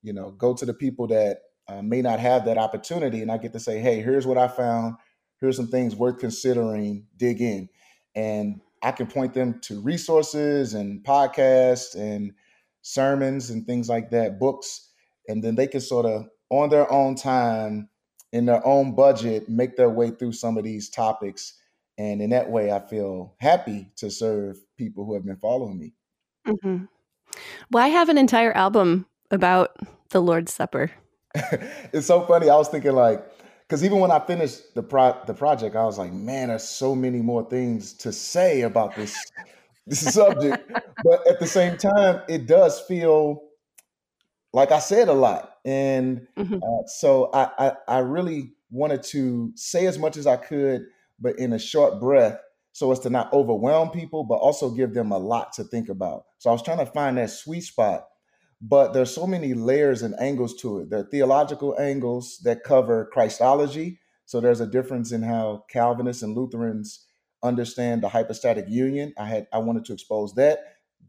you 0.01 0.13
know 0.13 0.31
go 0.31 0.53
to 0.53 0.65
the 0.65 0.73
people 0.73 1.07
that 1.07 1.39
uh, 1.67 1.81
may 1.81 2.01
not 2.01 2.19
have 2.19 2.45
that 2.45 2.57
opportunity 2.57 3.21
and 3.21 3.31
i 3.31 3.37
get 3.37 3.53
to 3.53 3.59
say 3.59 3.79
hey 3.79 4.01
here's 4.01 4.25
what 4.25 4.37
i 4.37 4.47
found 4.47 4.95
here's 5.39 5.55
some 5.55 5.67
things 5.67 5.95
worth 5.95 6.19
considering 6.19 7.05
dig 7.17 7.41
in 7.41 7.69
and 8.15 8.61
i 8.83 8.91
can 8.91 9.07
point 9.07 9.33
them 9.33 9.59
to 9.61 9.79
resources 9.81 10.73
and 10.73 11.03
podcasts 11.03 11.95
and 11.95 12.33
sermons 12.81 13.49
and 13.49 13.65
things 13.65 13.89
like 13.89 14.09
that 14.09 14.39
books 14.39 14.89
and 15.27 15.43
then 15.43 15.55
they 15.55 15.67
can 15.67 15.81
sort 15.81 16.05
of 16.05 16.27
on 16.49 16.69
their 16.69 16.91
own 16.91 17.15
time 17.15 17.89
in 18.31 18.45
their 18.45 18.65
own 18.65 18.95
budget 18.95 19.49
make 19.49 19.75
their 19.75 19.89
way 19.89 20.11
through 20.11 20.33
some 20.33 20.57
of 20.57 20.63
these 20.63 20.89
topics. 20.89 21.53
And 21.97 22.21
in 22.21 22.29
that 22.29 22.49
way, 22.49 22.71
I 22.71 22.79
feel 22.79 23.35
happy 23.39 23.87
to 23.97 24.09
serve 24.09 24.57
people 24.77 25.05
who 25.05 25.15
have 25.15 25.25
been 25.25 25.37
following 25.37 25.79
me. 25.79 25.93
Mm-hmm. 26.47 26.85
Well, 27.71 27.83
I 27.83 27.89
have 27.89 28.09
an 28.09 28.17
entire 28.17 28.53
album 28.53 29.05
about 29.31 29.75
the 30.09 30.21
Lord's 30.21 30.53
Supper. 30.53 30.91
it's 31.35 32.07
so 32.07 32.25
funny. 32.25 32.49
I 32.49 32.55
was 32.55 32.69
thinking 32.69 32.93
like, 32.93 33.23
because 33.69 33.83
even 33.83 33.99
when 33.99 34.09
I 34.09 34.19
finished 34.19 34.73
the 34.73 34.81
pro- 34.81 35.17
the 35.27 35.33
project, 35.33 35.75
I 35.75 35.83
was 35.83 35.99
like, 35.99 36.11
man, 36.11 36.47
there's 36.47 36.67
so 36.67 36.95
many 36.95 37.21
more 37.21 37.47
things 37.47 37.93
to 37.93 38.11
say 38.11 38.61
about 38.61 38.95
this 38.95 39.15
this 39.87 40.13
subject. 40.13 40.71
but 41.03 41.27
at 41.27 41.39
the 41.39 41.45
same 41.45 41.77
time, 41.77 42.21
it 42.27 42.47
does 42.47 42.81
feel 42.81 43.43
like 44.53 44.71
I 44.71 44.79
said 44.79 45.07
a 45.07 45.13
lot, 45.13 45.57
and 45.63 46.25
mm-hmm. 46.35 46.55
uh, 46.55 46.87
so 46.87 47.29
I, 47.31 47.49
I 47.59 47.73
I 47.87 47.99
really 47.99 48.53
wanted 48.71 49.03
to 49.03 49.51
say 49.55 49.85
as 49.85 49.99
much 49.99 50.17
as 50.17 50.25
I 50.25 50.37
could, 50.37 50.85
but 51.19 51.37
in 51.37 51.53
a 51.53 51.59
short 51.59 51.99
breath, 51.99 52.39
so 52.71 52.91
as 52.91 52.99
to 53.01 53.11
not 53.11 53.31
overwhelm 53.33 53.91
people, 53.91 54.23
but 54.23 54.35
also 54.35 54.71
give 54.71 54.95
them 54.95 55.11
a 55.11 55.17
lot 55.19 55.53
to 55.53 55.63
think 55.63 55.89
about. 55.89 56.23
So 56.39 56.49
I 56.49 56.53
was 56.53 56.63
trying 56.63 56.79
to 56.79 56.87
find 56.87 57.17
that 57.19 57.29
sweet 57.29 57.61
spot 57.61 58.07
but 58.61 58.93
there's 58.93 59.13
so 59.13 59.25
many 59.25 59.53
layers 59.53 60.01
and 60.01 60.19
angles 60.19 60.55
to 60.55 60.79
it. 60.79 60.89
There 60.89 60.99
are 60.99 61.09
theological 61.09 61.79
angles 61.79 62.39
that 62.43 62.63
cover 62.63 63.09
Christology. 63.11 63.99
So 64.25 64.39
there's 64.41 64.61
a 64.61 64.67
difference 64.67 65.11
in 65.11 65.23
how 65.23 65.65
Calvinists 65.69 66.23
and 66.23 66.35
Lutherans 66.35 67.05
understand 67.41 68.03
the 68.03 68.09
hypostatic 68.09 68.65
union. 68.67 69.13
I 69.17 69.25
had 69.25 69.47
I 69.53 69.59
wanted 69.59 69.85
to 69.85 69.93
expose 69.93 70.33
that. 70.35 70.59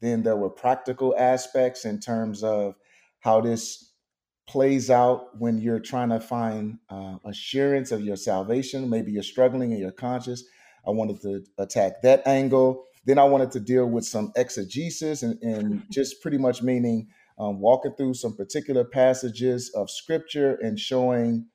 Then 0.00 0.22
there 0.22 0.36
were 0.36 0.50
practical 0.50 1.14
aspects 1.18 1.84
in 1.84 2.00
terms 2.00 2.42
of 2.44 2.76
how 3.18 3.40
this 3.40 3.92
plays 4.46 4.90
out 4.90 5.38
when 5.38 5.58
you're 5.58 5.80
trying 5.80 6.08
to 6.08 6.20
find 6.20 6.78
uh, 6.88 7.16
assurance 7.24 7.92
of 7.92 8.00
your 8.00 8.16
salvation. 8.16 8.88
Maybe 8.88 9.12
you're 9.12 9.22
struggling 9.22 9.72
and 9.72 9.80
you're 9.80 9.92
conscious. 9.92 10.44
I 10.86 10.90
wanted 10.90 11.20
to 11.22 11.44
attack 11.58 12.02
that 12.02 12.26
angle. 12.26 12.84
Then 13.04 13.18
I 13.18 13.24
wanted 13.24 13.50
to 13.52 13.60
deal 13.60 13.86
with 13.86 14.04
some 14.04 14.32
exegesis 14.36 15.22
and, 15.22 15.40
and 15.42 15.84
just 15.90 16.22
pretty 16.22 16.38
much 16.38 16.62
meaning 16.62 17.08
um, 17.40 17.58
walking 17.58 17.94
through 17.96 18.14
some 18.14 18.36
particular 18.36 18.84
passages 18.84 19.70
of 19.74 19.90
scripture 19.90 20.58
and 20.62 20.78
showing 20.78 21.46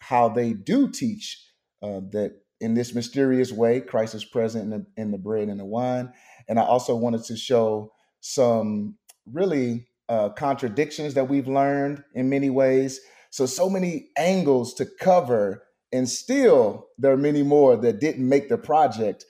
how 0.00 0.28
they 0.28 0.52
do 0.52 0.90
teach 0.90 1.46
uh, 1.82 2.00
that 2.10 2.32
in 2.60 2.74
this 2.74 2.94
mysterious 2.94 3.52
way, 3.52 3.80
Christ 3.80 4.14
is 4.14 4.24
present 4.24 4.64
in 4.64 4.70
the, 4.70 4.86
in 5.00 5.10
the 5.12 5.18
bread 5.18 5.48
and 5.48 5.60
the 5.60 5.64
wine. 5.64 6.12
And 6.48 6.58
I 6.58 6.64
also 6.64 6.96
wanted 6.96 7.24
to 7.24 7.36
show 7.36 7.92
some 8.20 8.96
really 9.24 9.86
uh, 10.08 10.30
contradictions 10.30 11.14
that 11.14 11.28
we've 11.28 11.48
learned 11.48 12.02
in 12.14 12.28
many 12.28 12.50
ways. 12.50 13.00
So, 13.30 13.46
so 13.46 13.70
many 13.70 14.08
angles 14.18 14.74
to 14.74 14.86
cover, 15.00 15.62
and 15.92 16.08
still 16.08 16.88
there 16.98 17.12
are 17.12 17.16
many 17.16 17.44
more 17.44 17.76
that 17.76 18.00
didn't 18.00 18.28
make 18.28 18.48
the 18.48 18.58
project. 18.58 19.24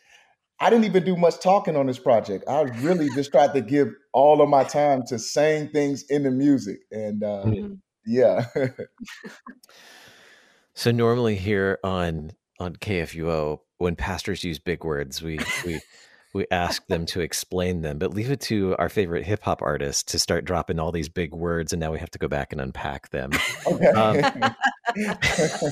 I 0.60 0.68
didn't 0.68 0.84
even 0.84 1.04
do 1.04 1.16
much 1.16 1.40
talking 1.40 1.74
on 1.74 1.86
this 1.86 1.98
project. 1.98 2.44
I 2.46 2.62
really 2.62 3.08
just 3.14 3.30
tried 3.30 3.54
to 3.54 3.62
give 3.62 3.88
all 4.12 4.42
of 4.42 4.48
my 4.48 4.62
time 4.62 5.04
to 5.06 5.18
saying 5.18 5.70
things 5.70 6.04
in 6.10 6.22
the 6.22 6.30
music, 6.30 6.80
and 6.90 7.24
uh, 7.24 7.44
mm-hmm. 7.46 7.74
yeah. 8.06 8.44
so 10.74 10.90
normally 10.90 11.36
here 11.36 11.78
on 11.82 12.32
on 12.58 12.76
KFUO, 12.76 13.60
when 13.78 13.96
pastors 13.96 14.44
use 14.44 14.58
big 14.58 14.84
words, 14.84 15.22
we 15.22 15.40
we 15.64 15.80
we 16.34 16.46
ask 16.50 16.86
them 16.88 17.06
to 17.06 17.20
explain 17.20 17.80
them, 17.80 17.98
but 17.98 18.12
leave 18.12 18.30
it 18.30 18.40
to 18.42 18.76
our 18.78 18.90
favorite 18.90 19.24
hip 19.24 19.42
hop 19.42 19.62
artists 19.62 20.12
to 20.12 20.18
start 20.18 20.44
dropping 20.44 20.78
all 20.78 20.92
these 20.92 21.08
big 21.08 21.32
words, 21.34 21.72
and 21.72 21.80
now 21.80 21.90
we 21.90 21.98
have 21.98 22.10
to 22.10 22.18
go 22.18 22.28
back 22.28 22.52
and 22.52 22.60
unpack 22.60 23.08
them. 23.10 23.30
Okay. 23.66 23.86
Um, 23.86 24.54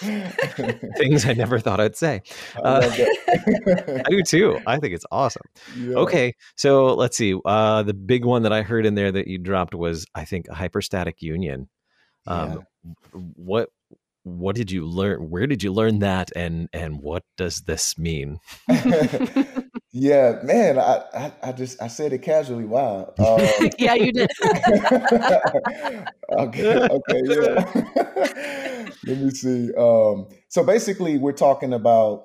Things 0.96 1.24
I 1.26 1.34
never 1.34 1.58
thought 1.58 1.80
I'd 1.80 1.96
say. 1.96 2.22
Uh, 2.56 2.90
I 3.28 4.02
do 4.08 4.22
too. 4.22 4.58
I 4.66 4.78
think 4.78 4.94
it's 4.94 5.06
awesome. 5.10 5.42
Yeah. 5.76 5.96
Okay, 5.96 6.34
so 6.56 6.94
let's 6.94 7.16
see. 7.16 7.38
Uh, 7.44 7.82
the 7.82 7.94
big 7.94 8.24
one 8.24 8.42
that 8.42 8.52
I 8.52 8.62
heard 8.62 8.86
in 8.86 8.94
there 8.94 9.12
that 9.12 9.28
you 9.28 9.38
dropped 9.38 9.74
was, 9.74 10.06
I 10.14 10.24
think, 10.24 10.48
hypostatic 10.48 11.22
union. 11.22 11.68
Um, 12.26 12.64
yeah. 12.84 13.20
What 13.36 13.68
what 14.24 14.56
did 14.56 14.70
you 14.70 14.86
learn? 14.86 15.30
Where 15.30 15.46
did 15.46 15.62
you 15.62 15.72
learn 15.72 16.00
that, 16.00 16.30
and 16.34 16.68
and 16.72 17.00
what 17.00 17.22
does 17.36 17.62
this 17.66 17.96
mean? 17.98 18.38
Yeah, 19.96 20.40
man, 20.42 20.76
I, 20.76 21.04
I, 21.14 21.32
I 21.40 21.52
just 21.52 21.80
I 21.80 21.86
said 21.86 22.12
it 22.12 22.22
casually. 22.22 22.64
Wow. 22.64 23.14
Um, 23.16 23.70
yeah, 23.78 23.94
you 23.94 24.10
did. 24.10 24.28
okay, 26.32 26.88
okay, 26.90 27.22
yeah. 27.28 28.88
Let 29.06 29.18
me 29.18 29.30
see. 29.30 29.72
Um, 29.78 30.26
so 30.48 30.64
basically, 30.64 31.16
we're 31.16 31.30
talking 31.30 31.72
about 31.72 32.24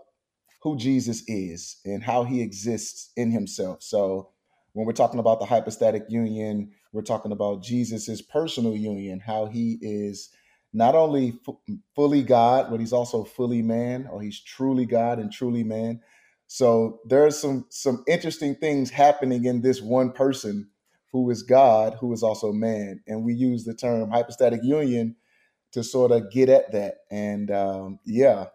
who 0.64 0.78
Jesus 0.78 1.22
is 1.28 1.80
and 1.86 2.02
how 2.02 2.24
he 2.24 2.42
exists 2.42 3.12
in 3.16 3.30
himself. 3.30 3.84
So 3.84 4.32
when 4.74 4.88
we're 4.88 4.94
talking 4.94 5.20
about 5.20 5.40
the 5.40 5.46
hypostatic 5.46 6.06
union, 6.10 6.72
we're 6.92 7.04
talking 7.04 7.32
about 7.32 7.62
Jesus's 7.62 8.24
personal 8.24 8.76
union, 8.76 9.20
how 9.20 9.46
he 9.46 9.78
is 9.80 10.32
not 10.74 10.96
only 10.96 11.40
f- 11.48 11.78
fully 11.96 12.24
God, 12.24 12.72
but 12.72 12.80
he's 12.80 12.94
also 12.94 13.26
fully 13.26 13.62
man, 13.62 14.08
or 14.12 14.24
he's 14.24 14.42
truly 14.42 14.88
God 14.88 15.20
and 15.20 15.32
truly 15.32 15.64
man. 15.64 16.02
So 16.52 17.00
there's 17.06 17.38
some 17.38 17.68
some 17.70 18.04
interesting 18.08 18.56
things 18.56 18.90
happening 18.90 19.46
in 19.46 19.62
this 19.62 19.84
one 19.84 20.12
person 20.12 20.68
who 21.12 21.30
is 21.30 21.44
God, 21.44 21.96
who 22.02 22.12
is 22.12 22.24
also 22.24 22.52
man, 22.52 23.02
and 23.06 23.24
we 23.24 23.36
use 23.36 23.66
the 23.66 23.76
term 23.76 24.10
hypostatic 24.10 24.62
union 24.64 25.16
to 25.74 25.84
sort 25.84 26.12
of 26.12 26.32
get 26.32 26.50
at 26.50 26.72
that. 26.72 26.96
And 27.12 27.52
um, 27.52 28.00
yeah. 28.04 28.48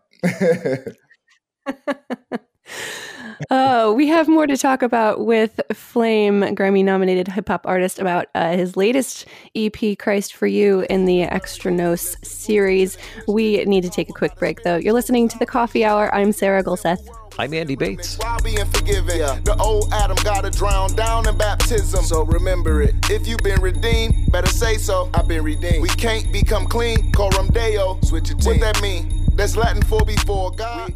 uh, 3.49 3.93
we 3.95 4.09
have 4.09 4.27
more 4.27 4.49
to 4.49 4.57
talk 4.57 4.83
about 4.83 5.25
with 5.25 5.61
Flame, 5.73 6.41
Grammy 6.41 6.85
nominated 6.85 7.29
hip 7.29 7.47
hop 7.47 7.65
artist, 7.65 8.01
about 8.01 8.27
uh, 8.35 8.57
his 8.57 8.77
latest 8.77 9.25
EP, 9.55 9.97
Christ 10.01 10.35
for 10.35 10.49
You, 10.49 10.85
in 10.91 11.05
the 11.05 11.23
Extra 11.23 11.71
Nos 11.71 12.17
series. 12.27 12.99
We 13.29 13.65
need 13.67 13.85
to 13.85 13.91
take 13.91 14.11
a 14.11 14.15
quick 14.15 14.35
break, 14.35 14.65
though. 14.65 14.79
You're 14.79 14.95
listening 14.95 15.29
to 15.29 15.39
the 15.39 15.47
Coffee 15.47 15.85
Hour. 15.85 16.13
I'm 16.13 16.33
Sarah 16.33 16.65
Gulseth. 16.65 17.24
I'm 17.37 17.53
Andy 17.53 17.75
Bates. 17.75 18.17
While 18.19 18.39
being 18.45 18.65
forgiven, 18.67 19.19
yeah. 19.19 19.41
the 19.43 19.57
old 19.57 19.93
Adam 19.93 20.17
gotta 20.23 20.51
drown 20.51 20.95
down 20.95 21.29
in 21.29 21.37
baptism. 21.37 22.05
So 22.05 22.25
remember 22.25 22.81
it. 22.83 22.95
If 23.11 23.27
you've 23.27 23.43
been 23.43 23.61
redeemed, 23.61 24.31
better 24.31 24.51
say 24.51 24.77
so. 24.77 25.11
I've 25.15 25.27
been 25.27 25.43
redeemed. 25.43 25.83
We 25.83 25.89
can't 25.89 26.33
become 26.33 26.67
clean. 26.67 27.11
Coram 27.11 27.49
Deo. 27.49 27.99
Switch 28.03 28.31
your 28.31 28.39
team. 28.39 28.61
What 28.61 28.61
that 28.61 28.81
mean? 28.83 29.27
That's 29.35 29.57
Latin 29.57 29.83
for 29.83 30.05
before 30.05 30.53
God. 30.53 30.95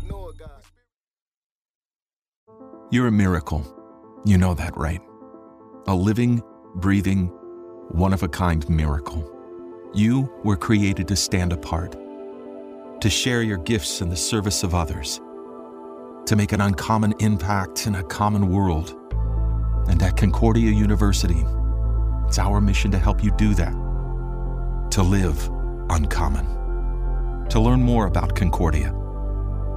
You're 2.91 3.09
a 3.09 3.13
miracle. 3.13 3.67
You 4.25 4.39
know 4.39 4.55
that, 4.55 4.77
right? 4.77 5.01
A 5.89 5.95
living, 5.95 6.41
breathing, 6.77 7.27
one 7.91 8.13
of 8.13 8.23
a 8.23 8.29
kind 8.29 8.69
miracle. 8.69 9.29
You 9.93 10.33
were 10.45 10.57
created 10.57 11.09
to 11.09 11.17
stand 11.17 11.53
apart, 11.53 11.97
to 13.01 13.11
share 13.11 13.43
your 13.43 13.59
gifts 13.59 14.01
in 14.01 14.09
the 14.09 14.17
service 14.17 14.63
of 14.63 14.75
others, 14.75 15.21
to 16.29 16.37
make 16.37 16.53
an 16.53 16.61
uncommon 16.61 17.15
impact 17.21 17.87
in 17.87 17.95
a 17.95 18.03
common 18.03 18.51
world. 18.51 18.95
And 19.89 20.03
at 20.03 20.19
Concordia 20.19 20.71
University, 20.71 21.43
it's 22.27 22.39
our 22.39 22.61
mission 22.61 22.91
to 22.91 22.99
help 22.99 23.25
you 23.25 23.31
do 23.39 23.55
that, 23.55 23.73
to 24.91 25.03
live 25.03 25.49
uncommon. 25.89 26.45
To 27.49 27.59
learn 27.59 27.81
more 27.81 28.07
about 28.07 28.37
Concordia, 28.37 28.91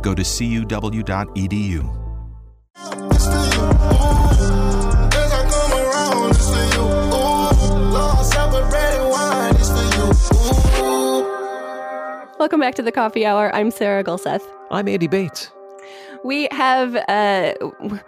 go 0.02 0.14
to 0.14 0.24
cuw.edu 0.24 1.98
Welcome 12.38 12.60
back 12.60 12.76
to 12.76 12.82
the 12.82 12.92
Coffee 12.92 13.26
Hour. 13.26 13.56
I'm 13.56 13.72
Sarah 13.72 14.04
Gulseth. 14.04 14.42
I'm 14.70 14.90
Andy 14.90 15.08
Bates. 15.08 15.50
We 16.24 16.48
have 16.52 16.96
uh, 16.96 17.54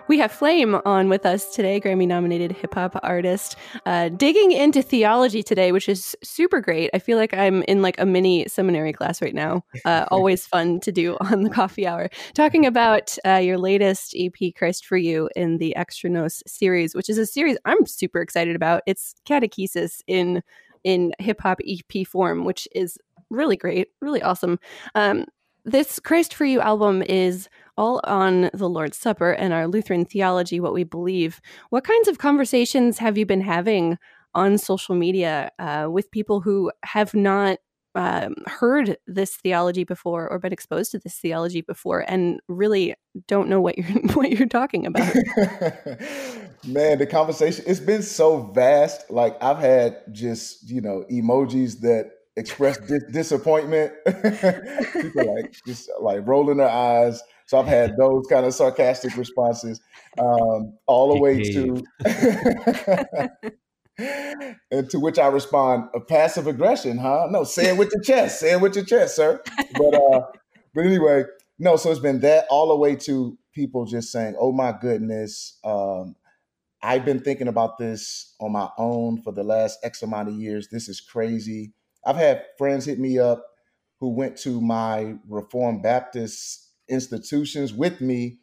we 0.07 0.19
have 0.19 0.31
Flame 0.31 0.75
on 0.85 1.09
with 1.09 1.25
us 1.25 1.53
today, 1.55 1.81
Grammy 1.81 2.07
nominated 2.07 2.51
hip 2.51 2.75
hop 2.75 2.99
artist, 3.01 3.55
uh, 3.87 4.09
digging 4.09 4.51
into 4.51 4.83
theology 4.83 5.41
today, 5.41 5.71
which 5.71 5.89
is 5.89 6.15
super 6.23 6.61
great. 6.61 6.91
I 6.93 6.99
feel 6.99 7.17
like 7.17 7.33
I'm 7.33 7.63
in 7.63 7.81
like 7.81 7.99
a 7.99 8.05
mini 8.05 8.47
seminary 8.47 8.93
class 8.93 9.21
right 9.21 9.33
now. 9.33 9.63
Uh, 9.85 10.05
always 10.11 10.47
fun 10.47 10.79
to 10.79 10.93
do 10.93 11.17
on 11.21 11.43
the 11.43 11.49
coffee 11.49 11.85
hour. 11.85 12.09
Talking 12.33 12.65
about 12.65 13.17
uh, 13.25 13.35
your 13.35 13.57
latest 13.57 14.15
EP, 14.17 14.53
Christ 14.55 14.85
for 14.85 14.95
You, 14.95 15.29
in 15.35 15.57
the 15.57 15.75
Extra 15.75 16.09
Nos 16.09 16.41
series, 16.47 16.95
which 16.95 17.09
is 17.09 17.17
a 17.17 17.25
series 17.25 17.57
I'm 17.65 17.85
super 17.85 18.21
excited 18.21 18.55
about. 18.55 18.81
It's 18.87 19.13
catechesis 19.27 20.01
in 20.07 20.41
in 20.85 21.11
hip 21.19 21.41
hop 21.41 21.59
EP 21.67 22.07
form, 22.07 22.45
which 22.45 22.65
is 22.73 22.97
really 23.29 23.57
great, 23.57 23.89
really 23.99 24.21
awesome. 24.21 24.57
Um, 24.95 25.25
this 25.65 25.99
Christ 25.99 26.33
for 26.33 26.45
You 26.45 26.61
album 26.61 27.01
is 27.03 27.49
all 27.77 28.01
on 28.03 28.49
the 28.53 28.69
Lord's 28.69 28.97
Supper 28.97 29.31
and 29.31 29.53
our 29.53 29.67
Lutheran 29.67 30.05
theology, 30.05 30.59
what 30.59 30.73
we 30.73 30.83
believe. 30.83 31.41
What 31.69 31.83
kinds 31.83 32.07
of 32.07 32.17
conversations 32.17 32.99
have 32.99 33.17
you 33.17 33.25
been 33.25 33.41
having 33.41 33.97
on 34.35 34.57
social 34.57 34.95
media 34.95 35.51
uh, 35.59 35.87
with 35.89 36.11
people 36.11 36.41
who 36.41 36.71
have 36.83 37.13
not 37.13 37.59
um, 37.95 38.35
heard 38.47 38.97
this 39.05 39.35
theology 39.35 39.83
before 39.83 40.27
or 40.27 40.39
been 40.39 40.53
exposed 40.53 40.91
to 40.91 40.99
this 40.99 41.17
theology 41.19 41.61
before 41.61 41.99
and 42.07 42.39
really 42.47 42.95
don't 43.27 43.49
know 43.49 43.61
what 43.61 43.77
you're 43.77 43.87
what 44.13 44.31
you're 44.31 44.47
talking 44.47 44.85
about. 44.85 45.13
Man, 46.65 46.97
the 46.97 47.07
conversation 47.09 47.65
it's 47.67 47.79
been 47.79 48.01
so 48.01 48.51
vast. 48.51 49.11
Like 49.11 49.41
I've 49.43 49.59
had 49.59 50.01
just 50.11 50.69
you 50.69 50.81
know 50.81 51.05
emojis 51.11 51.81
that 51.81 52.11
express 52.35 52.77
dis- 52.79 53.03
disappointment. 53.11 53.93
People 54.05 55.35
like 55.35 55.55
just 55.67 55.89
like 56.01 56.25
rolling 56.25 56.57
their 56.57 56.69
eyes. 56.69 57.21
So 57.47 57.59
I've 57.59 57.67
had 57.67 57.97
those 57.97 58.25
kind 58.27 58.45
of 58.45 58.53
sarcastic 58.53 59.15
responses, 59.17 59.81
um, 60.17 60.77
all 60.87 61.13
the 61.13 61.19
way 61.21 61.41
to 61.43 61.83
and 64.71 64.89
to 64.89 64.99
which 64.99 65.19
I 65.19 65.27
respond, 65.27 65.89
a 65.93 65.99
passive 65.99 66.47
aggression, 66.47 66.97
huh? 66.97 67.27
No, 67.29 67.43
say 67.43 67.69
it 67.69 67.77
with 67.77 67.91
your 67.91 68.01
chest. 68.01 68.39
Say 68.39 68.53
it 68.53 68.61
with 68.61 68.75
your 68.75 68.85
chest, 68.85 69.15
sir. 69.15 69.41
But 69.77 69.93
uh, 69.93 70.21
but 70.73 70.85
anyway, 70.85 71.25
no, 71.59 71.75
so 71.75 71.91
it's 71.91 71.99
been 71.99 72.19
that 72.21 72.45
all 72.49 72.69
the 72.69 72.75
way 72.75 72.95
to 72.95 73.37
people 73.53 73.85
just 73.85 74.11
saying, 74.11 74.35
Oh 74.39 74.51
my 74.51 74.73
goodness, 74.79 75.59
um, 75.63 76.15
I've 76.81 77.05
been 77.05 77.19
thinking 77.19 77.47
about 77.47 77.77
this 77.77 78.35
on 78.41 78.51
my 78.51 78.69
own 78.77 79.21
for 79.21 79.31
the 79.31 79.43
last 79.43 79.79
X 79.83 80.01
amount 80.01 80.29
of 80.29 80.35
years. 80.35 80.67
This 80.69 80.89
is 80.89 80.99
crazy. 80.99 81.73
I've 82.05 82.17
had 82.17 82.43
friends 82.57 82.85
hit 82.85 82.99
me 82.99 83.19
up 83.19 83.45
who 83.99 84.09
went 84.09 84.37
to 84.39 84.59
my 84.59 85.15
Reformed 85.29 85.81
Baptist 85.81 86.71
institutions 86.93 87.73
with 87.73 88.01
me 88.01 88.39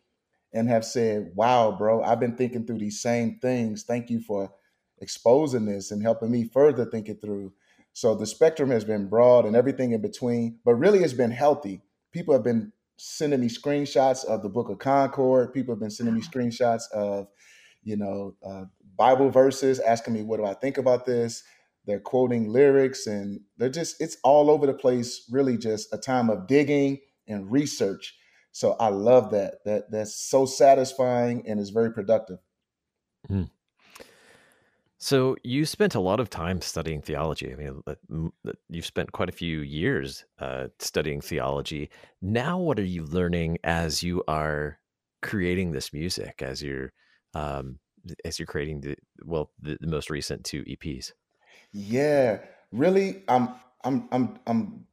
and 0.52 0.68
have 0.68 0.84
said, 0.84 1.32
Wow, 1.34 1.72
bro, 1.72 2.02
I've 2.02 2.20
been 2.20 2.36
thinking 2.36 2.66
through 2.66 2.78
these 2.78 3.00
same 3.00 3.38
things. 3.40 3.84
Thank 3.84 4.10
you 4.10 4.20
for 4.20 4.52
exposing 5.00 5.66
this 5.66 5.90
and 5.90 6.02
helping 6.02 6.30
me 6.30 6.48
further 6.52 6.84
think 6.84 7.08
it 7.08 7.20
through. 7.22 7.52
So 7.92 8.14
the 8.14 8.26
spectrum 8.26 8.70
has 8.70 8.84
been 8.84 9.08
broad 9.08 9.46
and 9.46 9.56
everything 9.56 9.92
in 9.92 10.02
between, 10.02 10.58
but 10.64 10.74
really 10.74 11.00
it's 11.00 11.12
been 11.12 11.30
healthy. 11.30 11.82
People 12.12 12.34
have 12.34 12.44
been 12.44 12.72
sending 12.98 13.40
me 13.40 13.48
screenshots 13.48 14.24
of 14.24 14.42
the 14.42 14.48
Book 14.48 14.68
of 14.68 14.78
Concord. 14.78 15.52
People 15.52 15.74
have 15.74 15.80
been 15.80 15.90
sending 15.90 16.14
me 16.14 16.20
screenshots 16.20 16.82
of, 16.92 17.28
you 17.82 17.96
know, 17.96 18.34
uh, 18.46 18.64
Bible 18.96 19.30
verses, 19.30 19.80
asking 19.80 20.14
me 20.14 20.22
what 20.22 20.36
do 20.38 20.44
I 20.44 20.54
think 20.54 20.76
about 20.76 21.06
this. 21.06 21.42
They're 21.86 22.00
quoting 22.00 22.52
lyrics, 22.52 23.06
and 23.06 23.40
they're 23.56 23.70
just 23.70 24.00
it's 24.00 24.18
all 24.22 24.50
over 24.50 24.66
the 24.66 24.74
place. 24.74 25.26
Really, 25.30 25.56
just 25.56 25.92
a 25.94 25.98
time 25.98 26.28
of 26.28 26.46
digging 26.46 27.00
and 27.26 27.50
research. 27.50 28.14
So 28.52 28.72
I 28.72 28.88
love 28.88 29.30
that. 29.30 29.64
That 29.64 29.90
that's 29.90 30.14
so 30.14 30.46
satisfying 30.46 31.46
and 31.46 31.60
is 31.60 31.70
very 31.70 31.92
productive. 31.92 32.38
Mm. 33.28 33.50
So 35.02 35.34
you 35.42 35.64
spent 35.64 35.94
a 35.94 36.00
lot 36.00 36.20
of 36.20 36.28
time 36.28 36.60
studying 36.60 37.00
theology. 37.00 37.50
I 37.50 37.56
mean, 37.56 38.32
you've 38.68 38.84
spent 38.84 39.12
quite 39.12 39.30
a 39.30 39.32
few 39.32 39.60
years 39.60 40.26
uh, 40.38 40.66
studying 40.78 41.22
theology. 41.22 41.88
Now, 42.20 42.58
what 42.58 42.78
are 42.78 42.84
you 42.84 43.04
learning 43.04 43.58
as 43.64 44.02
you 44.02 44.22
are 44.28 44.78
creating 45.22 45.72
this 45.72 45.94
music? 45.94 46.42
As 46.42 46.62
you're 46.62 46.92
um, 47.32 47.78
as 48.26 48.38
you're 48.38 48.46
creating 48.46 48.82
the 48.82 48.96
well, 49.24 49.52
the, 49.58 49.78
the 49.80 49.86
most 49.86 50.10
recent 50.10 50.44
two 50.44 50.64
EPs. 50.64 51.12
Yeah, 51.72 52.40
really, 52.70 53.22
I'm 53.26 53.54
I'm 53.82 54.08
I'm 54.12 54.38
I'm 54.46 54.86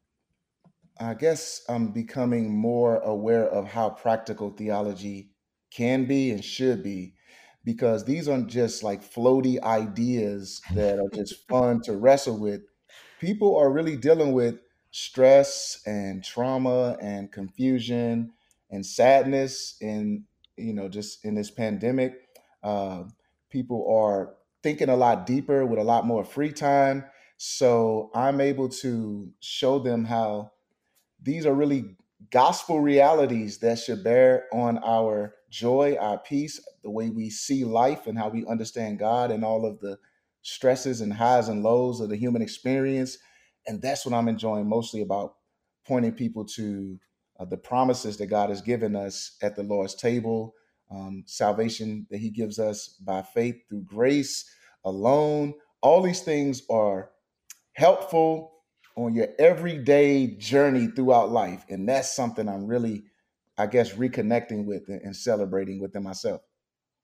I 0.99 1.13
guess 1.13 1.61
I'm 1.69 1.89
becoming 1.89 2.55
more 2.55 2.97
aware 2.97 3.47
of 3.47 3.67
how 3.67 3.89
practical 3.89 4.49
theology 4.51 5.31
can 5.71 6.05
be 6.05 6.31
and 6.31 6.43
should 6.43 6.83
be 6.83 7.13
because 7.63 8.05
these 8.05 8.27
aren't 8.27 8.47
just 8.47 8.83
like 8.83 9.03
floaty 9.03 9.61
ideas 9.61 10.61
that 10.73 10.99
are 10.99 11.09
just 11.13 11.47
fun 11.49 11.81
to 11.83 11.95
wrestle 11.97 12.39
with. 12.39 12.61
People 13.19 13.57
are 13.57 13.71
really 13.71 13.97
dealing 13.97 14.33
with 14.33 14.55
stress 14.91 15.81
and 15.85 16.23
trauma 16.23 16.97
and 17.01 17.31
confusion 17.31 18.31
and 18.71 18.85
sadness 18.85 19.75
in 19.81 20.23
you 20.55 20.73
know 20.73 20.87
just 20.87 21.23
in 21.25 21.35
this 21.35 21.51
pandemic. 21.51 22.13
Uh, 22.63 23.03
people 23.49 23.87
are 23.93 24.35
thinking 24.63 24.89
a 24.89 24.95
lot 24.95 25.25
deeper 25.25 25.65
with 25.65 25.79
a 25.79 25.83
lot 25.83 26.05
more 26.05 26.23
free 26.23 26.51
time. 26.51 27.05
So 27.37 28.09
I'm 28.15 28.41
able 28.41 28.69
to 28.69 29.31
show 29.39 29.77
them 29.79 30.05
how 30.05 30.51
these 31.21 31.45
are 31.45 31.53
really 31.53 31.95
gospel 32.31 32.79
realities 32.79 33.59
that 33.59 33.79
should 33.79 34.03
bear 34.03 34.45
on 34.51 34.79
our 34.83 35.35
joy, 35.49 35.95
our 35.99 36.17
peace, 36.17 36.59
the 36.83 36.89
way 36.89 37.09
we 37.09 37.29
see 37.29 37.63
life 37.63 38.07
and 38.07 38.17
how 38.17 38.29
we 38.29 38.45
understand 38.45 38.99
God 38.99 39.31
and 39.31 39.43
all 39.43 39.65
of 39.65 39.79
the 39.79 39.97
stresses 40.41 41.01
and 41.01 41.13
highs 41.13 41.47
and 41.47 41.63
lows 41.63 41.99
of 41.99 42.09
the 42.09 42.17
human 42.17 42.41
experience. 42.41 43.17
And 43.67 43.81
that's 43.81 44.05
what 44.05 44.15
I'm 44.15 44.27
enjoying 44.27 44.67
mostly 44.67 45.01
about 45.01 45.35
pointing 45.85 46.13
people 46.13 46.45
to 46.45 46.99
uh, 47.39 47.45
the 47.45 47.57
promises 47.57 48.17
that 48.17 48.27
God 48.27 48.49
has 48.49 48.61
given 48.61 48.95
us 48.95 49.37
at 49.41 49.55
the 49.55 49.63
Lord's 49.63 49.95
table, 49.95 50.53
um, 50.91 51.23
salvation 51.27 52.07
that 52.09 52.17
He 52.19 52.29
gives 52.29 52.59
us 52.59 52.89
by 53.01 53.21
faith 53.21 53.55
through 53.69 53.83
grace 53.83 54.49
alone. 54.85 55.53
All 55.81 56.01
these 56.01 56.21
things 56.21 56.63
are 56.69 57.11
helpful 57.73 58.56
on 58.97 59.13
your 59.15 59.29
everyday 59.39 60.27
journey 60.27 60.87
throughout 60.87 61.31
life. 61.31 61.63
And 61.69 61.87
that's 61.87 62.13
something 62.13 62.49
I'm 62.49 62.65
really 62.67 63.03
I 63.57 63.65
guess 63.65 63.93
reconnecting 63.93 64.65
with 64.65 64.87
and 64.87 65.15
celebrating 65.15 65.79
within 65.79 66.03
myself. 66.03 66.41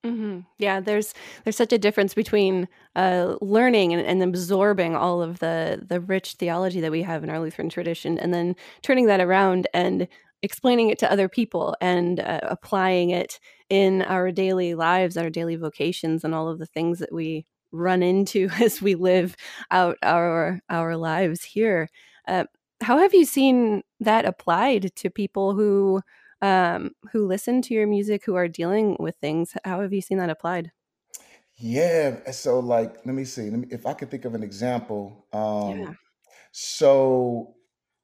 Mm-hmm. 0.05 0.41
Yeah, 0.59 0.81
there's 0.81 1.13
there's 1.43 1.55
such 1.55 1.71
a 1.71 1.77
difference 1.77 2.13
between 2.13 2.67
uh, 2.95 3.35
learning 3.41 3.93
and, 3.93 4.05
and, 4.05 4.21
absorbing 4.21 4.95
all 4.95 5.21
of 5.21 5.39
the 5.39 5.81
the 5.87 6.01
rich 6.01 6.33
theology 6.33 6.81
that 6.81 6.91
we 6.91 7.03
have 7.03 7.23
in 7.23 7.29
our 7.29 7.39
Lutheran 7.39 7.69
tradition, 7.69 8.19
and 8.19 8.33
then 8.33 8.55
turning 8.81 9.05
that 9.05 9.21
around 9.21 9.67
and 9.73 10.09
explaining 10.41 10.89
it 10.89 10.99
to 10.99 11.11
other 11.11 11.29
people 11.29 11.73
and 11.79 12.19
uh, 12.19 12.41
applying 12.43 13.11
it 13.11 13.39
in 13.69 14.01
our 14.01 14.29
daily 14.29 14.75
lives, 14.75 15.15
our 15.15 15.29
daily 15.29 15.55
vocations, 15.55 16.25
and 16.25 16.35
all 16.35 16.49
of 16.49 16.59
the 16.59 16.65
things 16.65 16.99
that 16.99 17.13
we 17.13 17.45
run 17.73 18.01
into 18.01 18.49
as 18.61 18.81
we 18.81 18.95
live 18.95 19.35
out 19.71 19.97
our 20.01 20.61
our 20.69 20.95
lives 20.95 21.43
here. 21.43 21.89
Uh, 22.27 22.45
how 22.81 22.97
have 22.97 23.13
you 23.13 23.25
seen 23.25 23.83
that 23.99 24.25
applied 24.25 24.95
to 24.95 25.09
people 25.09 25.53
who 25.53 26.01
um, 26.43 26.91
who 27.13 27.25
listen 27.25 27.61
to 27.63 27.73
your 27.73 27.87
music, 27.87 28.25
who 28.25 28.35
are 28.35 28.49
dealing 28.49 28.97
with 28.99 29.15
things. 29.15 29.53
How 29.63 29.79
have 29.79 29.93
you 29.93 30.01
seen 30.01 30.17
that 30.17 30.29
applied? 30.29 30.71
Yeah. 31.55 32.29
So, 32.31 32.59
like, 32.59 32.97
let 33.05 33.15
me 33.15 33.23
see. 33.23 33.49
Let 33.49 33.59
me, 33.59 33.67
if 33.71 33.85
I 33.85 33.93
could 33.93 34.11
think 34.11 34.25
of 34.25 34.35
an 34.35 34.43
example. 34.43 35.25
Um, 35.31 35.79
yeah. 35.79 35.93
So, 36.51 37.55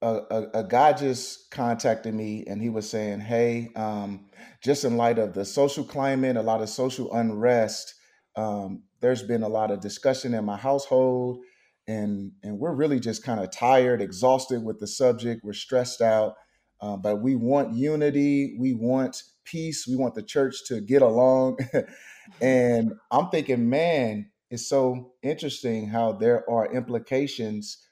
a, 0.02 0.22
a, 0.32 0.50
a, 0.60 0.64
guy 0.64 0.94
just 0.94 1.52
contacted 1.52 2.14
me 2.14 2.46
and 2.48 2.62
he 2.62 2.70
was 2.70 2.90
saying, 2.90 3.20
Hey, 3.20 3.70
um, 3.76 4.30
just 4.64 4.86
in 4.86 4.96
light 4.96 5.20
of 5.20 5.34
the 5.34 5.44
social 5.44 5.84
climate, 5.84 6.38
a 6.38 6.42
lot 6.42 6.62
of 6.62 6.70
social 6.70 7.14
unrest, 7.14 7.96
um, 8.38 8.84
there's 9.02 9.24
been 9.24 9.44
a 9.44 9.50
lot 9.50 9.72
of 9.72 9.80
discussion 9.80 10.34
in 10.34 10.46
my 10.46 10.58
household. 10.58 11.40
And, 11.88 12.34
and 12.44 12.60
we're 12.60 12.74
really 12.74 13.00
just 13.00 13.24
kind 13.24 13.40
of 13.40 13.52
tired, 13.52 14.02
exhausted 14.02 14.64
with 14.64 14.80
the 14.80 14.88
subject. 14.88 15.44
We're 15.44 15.54
stressed 15.54 16.02
out. 16.02 16.36
Uh, 16.82 16.96
but 16.96 17.18
we 17.18 17.36
want 17.36 17.74
unity, 17.74 18.56
we 18.58 18.74
want 18.74 19.24
peace, 19.44 19.86
we 19.88 19.96
want 19.98 20.16
the 20.16 20.24
church 20.24 20.66
to 20.68 20.80
get 20.80 21.02
along. 21.02 21.58
and 22.42 22.94
I'm 23.12 23.30
thinking, 23.30 23.70
man, 23.70 24.30
it's 24.50 24.68
so 24.68 25.14
interesting 25.22 25.90
how 25.90 26.14
there 26.14 26.50
are 26.50 26.74
implications 26.74 27.86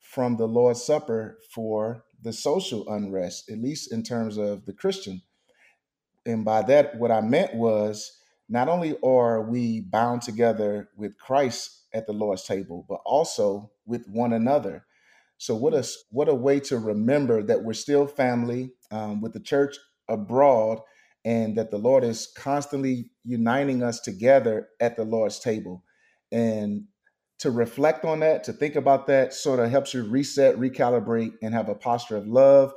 from 0.00 0.36
the 0.36 0.46
Lord's 0.46 0.84
Supper 0.84 1.38
for 1.50 2.04
the 2.22 2.32
social 2.32 2.88
unrest, 2.88 3.50
at 3.50 3.58
least 3.58 3.92
in 3.92 4.02
terms 4.02 4.36
of 4.36 4.64
the 4.66 4.72
Christian. 4.72 5.22
And 6.26 6.44
by 6.44 6.62
that, 6.62 6.98
what 6.98 7.10
I 7.10 7.20
meant 7.20 7.54
was 7.54 8.18
not 8.48 8.68
only 8.68 8.96
are 9.02 9.42
we 9.42 9.80
bound 9.80 10.22
together 10.22 10.90
with 10.96 11.18
Christ 11.18 11.84
at 11.94 12.06
the 12.06 12.12
Lord's 12.12 12.44
table, 12.44 12.84
but 12.88 13.00
also 13.04 13.70
with 13.86 14.06
one 14.08 14.32
another. 14.32 14.84
So 15.38 15.54
what 15.54 15.74
a 15.74 15.86
what 16.10 16.28
a 16.28 16.34
way 16.34 16.60
to 16.60 16.78
remember 16.78 17.42
that 17.42 17.62
we're 17.62 17.72
still 17.72 18.06
family 18.06 18.72
um, 18.90 19.20
with 19.20 19.32
the 19.32 19.40
church 19.40 19.76
abroad, 20.08 20.80
and 21.24 21.56
that 21.56 21.70
the 21.70 21.78
Lord 21.78 22.04
is 22.04 22.32
constantly 22.36 23.10
uniting 23.24 23.82
us 23.82 24.00
together 24.00 24.68
at 24.80 24.96
the 24.96 25.04
Lord's 25.04 25.38
table, 25.38 25.82
and 26.30 26.84
to 27.40 27.50
reflect 27.50 28.04
on 28.04 28.20
that, 28.20 28.44
to 28.44 28.52
think 28.52 28.76
about 28.76 29.06
that, 29.08 29.34
sort 29.34 29.58
of 29.58 29.70
helps 29.70 29.92
you 29.92 30.04
reset, 30.04 30.56
recalibrate, 30.56 31.32
and 31.42 31.52
have 31.52 31.68
a 31.68 31.74
posture 31.74 32.16
of 32.16 32.26
love. 32.26 32.72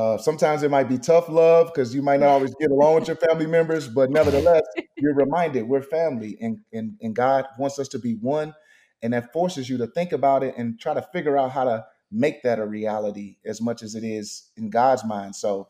Uh, 0.00 0.16
sometimes 0.16 0.62
it 0.62 0.70
might 0.70 0.88
be 0.88 0.96
tough 0.96 1.28
love 1.28 1.66
because 1.66 1.94
you 1.94 2.00
might 2.00 2.20
not 2.20 2.30
always 2.30 2.54
get 2.58 2.70
along 2.70 2.94
with 2.94 3.06
your 3.06 3.18
family 3.18 3.46
members, 3.46 3.86
but 3.86 4.08
nevertheless, 4.08 4.62
you're 4.96 5.14
reminded 5.14 5.68
we're 5.68 5.82
family, 5.82 6.38
and 6.40 6.58
and 6.72 6.96
and 7.02 7.14
God 7.14 7.44
wants 7.58 7.78
us 7.78 7.86
to 7.88 7.98
be 7.98 8.14
one, 8.14 8.54
and 9.02 9.12
that 9.12 9.30
forces 9.30 9.68
you 9.68 9.76
to 9.76 9.86
think 9.86 10.12
about 10.12 10.42
it 10.42 10.54
and 10.56 10.80
try 10.80 10.94
to 10.94 11.02
figure 11.12 11.36
out 11.36 11.50
how 11.50 11.64
to 11.64 11.84
make 12.10 12.42
that 12.44 12.58
a 12.58 12.64
reality 12.64 13.36
as 13.44 13.60
much 13.60 13.82
as 13.82 13.94
it 13.94 14.02
is 14.02 14.50
in 14.56 14.70
God's 14.70 15.04
mind. 15.04 15.36
So 15.36 15.68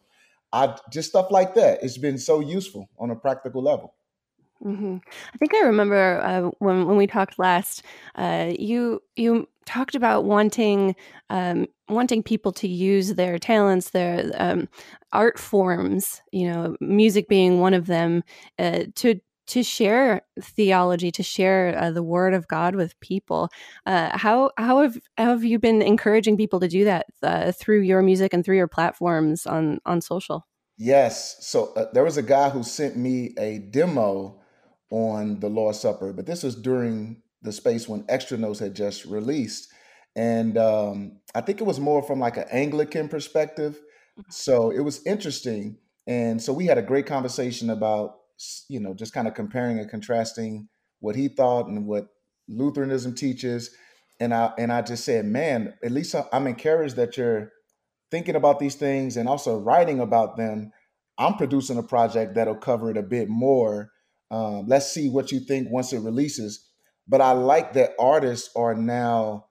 I 0.52 0.76
just 0.92 1.08
stuff 1.08 1.32
like 1.32 1.54
that. 1.54 1.82
It's 1.82 1.98
been 1.98 2.16
so 2.16 2.38
useful 2.38 2.88
on 3.00 3.10
a 3.10 3.16
practical 3.16 3.64
level. 3.64 3.94
Mm-hmm. 4.64 4.96
I 5.34 5.36
think 5.38 5.54
I 5.54 5.60
remember 5.60 6.20
uh, 6.22 6.50
when 6.58 6.86
when 6.86 6.96
we 6.96 7.06
talked 7.06 7.38
last. 7.38 7.82
Uh, 8.14 8.52
you 8.58 9.02
you 9.16 9.48
talked 9.64 9.94
about 9.94 10.24
wanting 10.24 10.96
um, 11.30 11.66
wanting 11.88 12.22
people 12.22 12.52
to 12.52 12.68
use 12.68 13.14
their 13.14 13.38
talents, 13.38 13.90
their 13.90 14.30
um, 14.36 14.68
art 15.12 15.38
forms. 15.38 16.20
You 16.30 16.52
know, 16.52 16.76
music 16.80 17.26
being 17.28 17.60
one 17.60 17.72
of 17.72 17.86
them, 17.86 18.22
uh, 18.58 18.84
to 18.96 19.20
to 19.46 19.62
share 19.62 20.22
theology, 20.40 21.10
to 21.10 21.22
share 21.22 21.76
uh, 21.76 21.90
the 21.90 22.02
Word 22.02 22.34
of 22.34 22.46
God 22.46 22.74
with 22.74 22.98
people. 23.00 23.48
Uh, 23.86 24.16
how 24.16 24.50
how 24.58 24.82
have 24.82 24.98
how 25.16 25.30
have 25.30 25.44
you 25.44 25.58
been 25.58 25.80
encouraging 25.80 26.36
people 26.36 26.60
to 26.60 26.68
do 26.68 26.84
that 26.84 27.06
uh, 27.22 27.52
through 27.52 27.80
your 27.80 28.02
music 28.02 28.34
and 28.34 28.44
through 28.44 28.56
your 28.56 28.68
platforms 28.68 29.46
on 29.46 29.80
on 29.86 30.02
social? 30.02 30.46
Yes. 30.76 31.36
So 31.46 31.88
there 31.92 32.04
was 32.04 32.16
a 32.16 32.22
guy 32.22 32.50
who 32.50 32.62
sent 32.62 32.96
me 32.96 33.34
a 33.38 33.58
demo 33.58 34.39
on 34.90 35.40
the 35.40 35.48
Lord's 35.48 35.80
Supper, 35.80 36.12
but 36.12 36.26
this 36.26 36.42
was 36.42 36.54
during 36.54 37.22
the 37.42 37.52
space 37.52 37.88
when 37.88 38.04
Extra 38.08 38.36
Nos 38.36 38.58
had 38.58 38.74
just 38.74 39.04
released. 39.04 39.72
And 40.16 40.58
um, 40.58 41.20
I 41.34 41.40
think 41.40 41.60
it 41.60 41.64
was 41.64 41.80
more 41.80 42.02
from 42.02 42.18
like 42.18 42.36
an 42.36 42.46
Anglican 42.50 43.08
perspective. 43.08 43.74
Mm-hmm. 44.18 44.30
So 44.30 44.70
it 44.70 44.80
was 44.80 45.04
interesting. 45.06 45.78
And 46.06 46.42
so 46.42 46.52
we 46.52 46.66
had 46.66 46.78
a 46.78 46.82
great 46.82 47.06
conversation 47.06 47.70
about, 47.70 48.16
you 48.68 48.80
know, 48.80 48.94
just 48.94 49.12
kind 49.12 49.28
of 49.28 49.34
comparing 49.34 49.78
and 49.78 49.88
contrasting 49.88 50.68
what 50.98 51.14
he 51.14 51.28
thought 51.28 51.68
and 51.68 51.86
what 51.86 52.08
Lutheranism 52.48 53.14
teaches. 53.14 53.70
And 54.18 54.34
I 54.34 54.52
and 54.58 54.72
I 54.72 54.82
just 54.82 55.04
said, 55.04 55.24
man, 55.24 55.74
at 55.82 55.92
least 55.92 56.14
I'm 56.32 56.46
encouraged 56.46 56.96
that 56.96 57.16
you're 57.16 57.52
thinking 58.10 58.34
about 58.34 58.58
these 58.58 58.74
things 58.74 59.16
and 59.16 59.28
also 59.28 59.58
writing 59.58 60.00
about 60.00 60.36
them. 60.36 60.72
I'm 61.16 61.34
producing 61.34 61.78
a 61.78 61.82
project 61.82 62.34
that'll 62.34 62.56
cover 62.56 62.90
it 62.90 62.96
a 62.96 63.02
bit 63.02 63.28
more 63.28 63.92
um, 64.30 64.66
let's 64.66 64.92
see 64.92 65.08
what 65.08 65.32
you 65.32 65.40
think 65.40 65.70
once 65.70 65.92
it 65.92 66.00
releases. 66.00 66.66
But 67.08 67.20
I 67.20 67.32
like 67.32 67.72
that 67.72 67.92
artists 67.98 68.50
are 68.54 68.74
now 68.74 69.46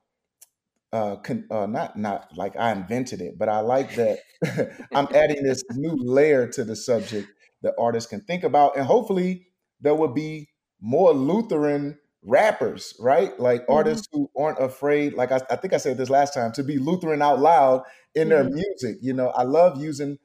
uh, 0.91 1.17
con- 1.17 1.45
uh, 1.51 1.65
not 1.65 1.97
not 1.97 2.29
like 2.35 2.55
I 2.55 2.71
invented 2.71 3.21
it, 3.21 3.37
but 3.37 3.49
I 3.49 3.59
like 3.59 3.95
that 3.95 4.19
I'm 4.93 5.07
adding 5.13 5.43
this 5.43 5.63
new 5.71 5.95
layer 5.95 6.47
to 6.47 6.63
the 6.63 6.75
subject 6.75 7.27
that 7.61 7.73
artists 7.77 8.09
can 8.09 8.21
think 8.21 8.43
about, 8.43 8.77
and 8.77 8.85
hopefully 8.85 9.47
there 9.81 9.95
will 9.95 10.13
be 10.13 10.49
more 10.81 11.13
Lutheran 11.13 11.97
rappers, 12.23 12.95
right? 12.99 13.37
Like 13.39 13.63
mm-hmm. 13.63 13.73
artists 13.73 14.07
who 14.11 14.29
aren't 14.37 14.61
afraid. 14.61 15.13
Like 15.13 15.31
I, 15.31 15.41
I, 15.49 15.55
think 15.55 15.73
I 15.73 15.77
said 15.77 15.97
this 15.97 16.09
last 16.09 16.33
time 16.33 16.51
to 16.53 16.63
be 16.63 16.77
Lutheran 16.77 17.21
out 17.21 17.39
loud 17.39 17.83
in 18.15 18.27
mm-hmm. 18.27 18.29
their 18.29 18.43
music. 18.43 18.97
You 19.01 19.13
know, 19.13 19.29
I 19.29 19.43
love 19.43 19.81
using 19.81 20.17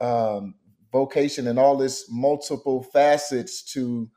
um, 0.00 0.54
vocation 0.92 1.46
and 1.46 1.58
all 1.58 1.76
this 1.76 2.06
multiple 2.10 2.82
facets 2.82 3.62
to 3.72 4.10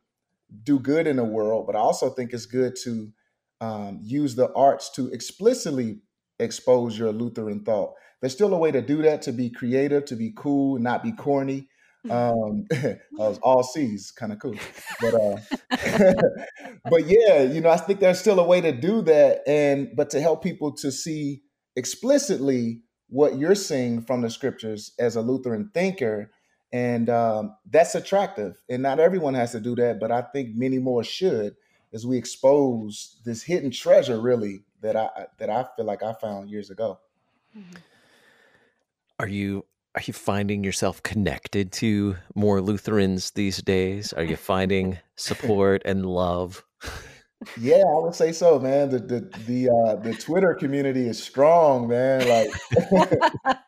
do 0.64 0.80
good 0.80 1.08
in 1.08 1.18
the 1.18 1.24
world, 1.24 1.66
but 1.66 1.76
I 1.76 1.80
also 1.80 2.10
think 2.10 2.34
it's 2.34 2.46
good 2.46 2.76
to 2.84 3.12
um, 3.62 4.00
use 4.04 4.36
the 4.36 4.52
arts 4.54 4.92
to 4.92 5.10
explicitly 5.10 6.02
expose 6.40 6.98
your 6.98 7.12
Lutheran 7.12 7.64
thought. 7.64 7.94
There's 8.22 8.34
still 8.34 8.54
a 8.54 8.58
way 8.58 8.72
to 8.72 8.82
do 8.82 9.02
that, 9.02 9.22
to 9.24 9.32
be 9.32 9.50
creative, 9.50 10.06
to 10.06 10.16
be 10.16 10.34
cool, 10.36 10.80
not 10.80 11.04
be 11.04 11.12
corny. 11.12 11.68
Um, 12.10 12.66
all 13.42 13.64
C's, 13.64 14.12
kind 14.12 14.34
of 14.34 14.40
cool. 14.40 14.56
But 15.00 15.14
uh, 15.14 15.38
but 16.90 17.06
yeah, 17.06 17.44
you 17.44 17.62
know, 17.62 17.70
I 17.70 17.78
think 17.78 18.00
there's 18.00 18.20
still 18.20 18.40
a 18.40 18.46
way 18.46 18.62
to 18.62 18.72
do 18.72 19.02
that, 19.04 19.42
and 19.48 19.90
but 19.96 20.10
to 20.12 20.22
help 20.22 20.44
people 20.44 20.74
to 20.78 20.92
see 20.92 21.42
explicitly 21.76 22.82
what 23.08 23.38
you're 23.38 23.56
seeing 23.56 24.02
from 24.02 24.22
the 24.22 24.30
scriptures 24.30 24.94
as 25.00 25.16
a 25.16 25.22
Lutheran 25.22 25.70
thinker 25.74 26.32
and 26.74 27.08
um, 27.08 27.56
that's 27.70 27.94
attractive. 27.94 28.60
And 28.68 28.82
not 28.82 29.00
everyone 29.00 29.36
has 29.36 29.52
to 29.52 29.60
do 29.60 29.76
that, 29.76 30.00
but 30.00 30.12
I 30.12 30.24
think 30.24 30.56
many 30.56 30.80
more 30.80 31.04
should, 31.04 31.56
as 31.94 32.06
we 32.06 32.18
expose 32.18 33.22
this 33.24 33.44
hidden 33.44 33.70
treasure, 33.70 34.20
really 34.20 34.64
that 34.82 34.96
I 34.98 35.28
that 35.38 35.50
I 35.52 35.66
feel 35.76 35.86
like 35.86 36.02
I 36.02 36.14
found 36.14 36.50
years 36.50 36.72
ago. 36.72 37.00
Mm-hmm. 37.56 37.76
Are 39.20 39.28
you 39.28 39.66
are 39.96 40.02
you 40.04 40.14
finding 40.14 40.64
yourself 40.64 41.04
connected 41.04 41.72
to 41.74 42.16
more 42.34 42.60
Lutherans 42.60 43.32
these 43.32 43.62
days? 43.62 44.12
Are 44.12 44.24
you 44.24 44.36
finding 44.36 44.98
support 45.16 45.84
and 45.86 46.04
love? 46.04 46.66
Yeah, 47.60 47.84
I 47.84 48.00
would 48.00 48.16
say 48.16 48.32
so, 48.32 48.58
man. 48.58 48.90
The 48.90 49.00
the 49.00 49.20
the 49.46 49.70
uh, 49.70 49.96
the 49.98 50.16
Twitter 50.16 50.56
community 50.56 51.08
is 51.08 51.22
strong, 51.22 51.88
man. 51.88 52.28
Like 52.28 53.58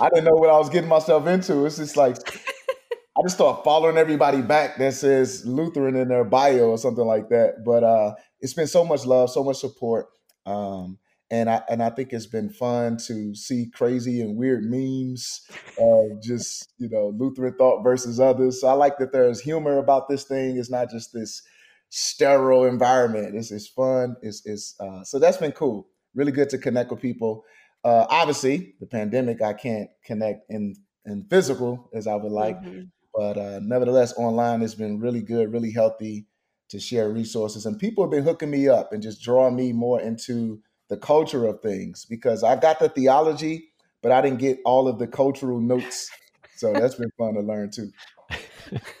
I 0.00 0.08
didn't 0.10 0.24
know 0.24 0.34
what 0.34 0.50
I 0.50 0.58
was 0.58 0.70
getting 0.70 0.88
myself 0.88 1.26
into. 1.26 1.64
It's 1.66 1.76
just 1.76 1.96
like 1.96 2.16
I 3.18 3.22
just 3.22 3.36
start 3.36 3.64
following 3.64 3.98
everybody 3.98 4.42
back 4.42 4.78
that 4.78 4.94
says 4.94 5.44
Lutheran 5.46 5.96
in 5.96 6.08
their 6.08 6.24
bio 6.24 6.70
or 6.70 6.78
something 6.78 7.04
like 7.06 7.28
that. 7.30 7.64
But 7.64 7.84
uh, 7.84 8.14
it's 8.40 8.54
been 8.54 8.66
so 8.66 8.84
much 8.84 9.06
love, 9.06 9.30
so 9.30 9.44
much 9.44 9.58
support, 9.58 10.06
um, 10.46 10.98
and 11.30 11.50
I 11.50 11.62
and 11.68 11.82
I 11.82 11.90
think 11.90 12.12
it's 12.12 12.26
been 12.26 12.50
fun 12.50 12.96
to 13.08 13.34
see 13.34 13.70
crazy 13.74 14.20
and 14.20 14.36
weird 14.36 14.64
memes 14.64 15.42
of 15.78 16.22
just 16.22 16.72
you 16.78 16.88
know 16.90 17.12
Lutheran 17.16 17.54
thought 17.58 17.82
versus 17.82 18.20
others. 18.20 18.60
So 18.60 18.68
I 18.68 18.72
like 18.72 18.98
that 18.98 19.12
there's 19.12 19.40
humor 19.40 19.78
about 19.78 20.08
this 20.08 20.24
thing. 20.24 20.56
It's 20.56 20.70
not 20.70 20.90
just 20.90 21.12
this 21.12 21.42
sterile 21.90 22.64
environment. 22.64 23.34
It's, 23.36 23.50
it's 23.50 23.68
fun. 23.68 24.16
It's, 24.22 24.42
it's 24.46 24.74
uh, 24.80 25.04
so 25.04 25.18
that's 25.18 25.36
been 25.36 25.52
cool. 25.52 25.88
Really 26.14 26.32
good 26.32 26.50
to 26.50 26.58
connect 26.58 26.90
with 26.90 27.00
people. 27.00 27.44
Uh, 27.82 28.06
obviously, 28.08 28.74
the 28.80 28.86
pandemic, 28.86 29.42
I 29.42 29.52
can't 29.52 29.90
connect 30.04 30.50
in 30.50 30.76
in 31.06 31.24
physical 31.24 31.88
as 31.94 32.06
I 32.06 32.14
would 32.14 32.32
like, 32.32 32.60
mm-hmm. 32.60 32.82
but 33.14 33.38
uh, 33.38 33.60
nevertheless, 33.62 34.12
online 34.18 34.60
has 34.60 34.74
been 34.74 35.00
really 35.00 35.22
good, 35.22 35.52
really 35.52 35.72
healthy 35.72 36.26
to 36.68 36.78
share 36.78 37.08
resources, 37.08 37.66
and 37.66 37.78
people 37.78 38.04
have 38.04 38.10
been 38.10 38.24
hooking 38.24 38.50
me 38.50 38.68
up 38.68 38.92
and 38.92 39.02
just 39.02 39.22
drawing 39.22 39.56
me 39.56 39.72
more 39.72 40.00
into 40.00 40.60
the 40.88 40.96
culture 40.96 41.46
of 41.46 41.62
things 41.62 42.04
because 42.04 42.44
I 42.44 42.56
got 42.56 42.80
the 42.80 42.88
theology, 42.88 43.70
but 44.02 44.12
I 44.12 44.20
didn't 44.20 44.40
get 44.40 44.58
all 44.64 44.88
of 44.88 44.98
the 44.98 45.06
cultural 45.06 45.60
notes. 45.60 46.10
So 46.56 46.72
that's 46.74 46.96
been 46.96 47.10
fun 47.16 47.34
to 47.34 47.40
learn 47.40 47.70
too. 47.70 47.90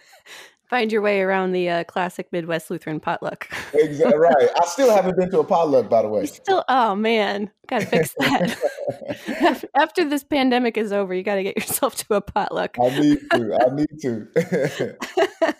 find 0.70 0.92
your 0.92 1.02
way 1.02 1.20
around 1.20 1.50
the 1.50 1.68
uh, 1.68 1.84
classic 1.84 2.28
Midwest 2.30 2.70
Lutheran 2.70 3.00
potluck. 3.00 3.48
exactly 3.74 4.16
right. 4.18 4.48
I 4.56 4.64
still 4.66 4.90
haven't 4.94 5.16
been 5.16 5.30
to 5.32 5.40
a 5.40 5.44
potluck, 5.44 5.90
by 5.90 6.02
the 6.02 6.08
way. 6.08 6.26
still, 6.26 6.64
oh 6.68 6.94
man, 6.94 7.50
gotta 7.66 7.86
fix 7.86 8.14
that. 8.18 9.64
After 9.74 10.08
this 10.08 10.22
pandemic 10.22 10.76
is 10.76 10.92
over, 10.92 11.12
you 11.12 11.24
got 11.24 11.34
to 11.34 11.42
get 11.42 11.56
yourself 11.56 11.96
to 11.96 12.14
a 12.14 12.20
potluck. 12.20 12.76
I 12.80 12.88
need 13.00 13.20
to. 13.32 13.58
I 13.60 13.74
need 13.74 14.00
to. 14.02 15.56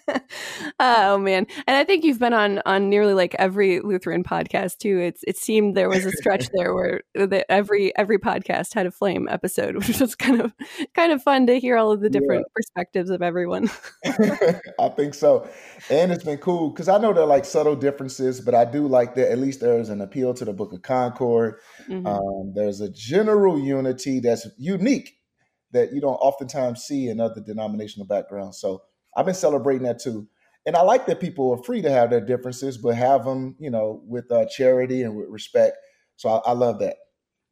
oh 0.80 1.18
man, 1.18 1.46
and 1.66 1.76
I 1.76 1.84
think 1.84 2.04
you've 2.04 2.18
been 2.18 2.32
on 2.32 2.60
on 2.66 2.88
nearly 2.88 3.14
like 3.14 3.34
every 3.38 3.80
Lutheran 3.80 4.24
podcast 4.24 4.78
too. 4.78 4.98
It's 4.98 5.22
it 5.26 5.36
seemed 5.36 5.76
there 5.76 5.88
was 5.88 6.04
a 6.04 6.12
stretch 6.12 6.48
there 6.54 6.74
where 6.74 7.02
the, 7.14 7.50
every 7.50 7.96
every 7.96 8.18
podcast 8.18 8.74
had 8.74 8.86
a 8.86 8.90
flame 8.90 9.28
episode, 9.30 9.76
which 9.86 10.00
was 10.00 10.14
kind 10.14 10.40
of 10.40 10.52
kind 10.94 11.12
of 11.12 11.22
fun 11.22 11.46
to 11.46 11.58
hear 11.58 11.76
all 11.76 11.90
of 11.90 12.00
the 12.00 12.10
different 12.10 12.46
yeah. 12.46 12.52
perspectives 12.54 13.10
of 13.10 13.22
everyone. 13.22 13.70
I 14.04 14.88
think 14.96 15.14
so, 15.14 15.48
and 15.90 16.12
it's 16.12 16.24
been 16.24 16.38
cool 16.38 16.70
because 16.70 16.88
I 16.88 16.98
know 16.98 17.12
there 17.12 17.24
are 17.24 17.26
like 17.26 17.44
subtle 17.44 17.76
differences, 17.76 18.40
but 18.40 18.54
I 18.54 18.64
do 18.64 18.86
like 18.86 19.14
that 19.14 19.30
at 19.30 19.38
least 19.38 19.60
there's 19.60 19.88
an 19.88 20.00
appeal 20.00 20.34
to 20.34 20.44
the 20.44 20.52
Book 20.52 20.72
of 20.72 20.82
Concord. 20.82 21.56
Mm-hmm. 21.88 22.06
Um, 22.06 22.52
there's 22.54 22.80
a 22.80 22.90
general 22.90 23.58
unity 23.58 24.20
that's 24.20 24.46
unique 24.58 25.16
that 25.72 25.92
you 25.92 26.00
don't 26.00 26.14
oftentimes 26.14 26.82
see 26.82 27.08
in 27.08 27.20
other 27.20 27.40
denominational 27.40 28.06
backgrounds. 28.06 28.58
So 28.60 28.82
I've 29.16 29.26
been 29.26 29.34
celebrating 29.34 29.84
that 29.84 30.00
too. 30.00 30.26
And 30.66 30.76
I 30.76 30.82
like 30.82 31.06
that 31.06 31.20
people 31.20 31.50
are 31.52 31.62
free 31.62 31.82
to 31.82 31.90
have 31.90 32.10
their 32.10 32.20
differences, 32.20 32.76
but 32.76 32.94
have 32.94 33.24
them, 33.24 33.56
you 33.58 33.70
know, 33.70 34.02
with 34.06 34.30
uh, 34.30 34.44
charity 34.46 35.02
and 35.02 35.16
with 35.16 35.28
respect. 35.28 35.76
So 36.16 36.28
I, 36.28 36.50
I 36.50 36.52
love 36.52 36.78
that. 36.80 36.96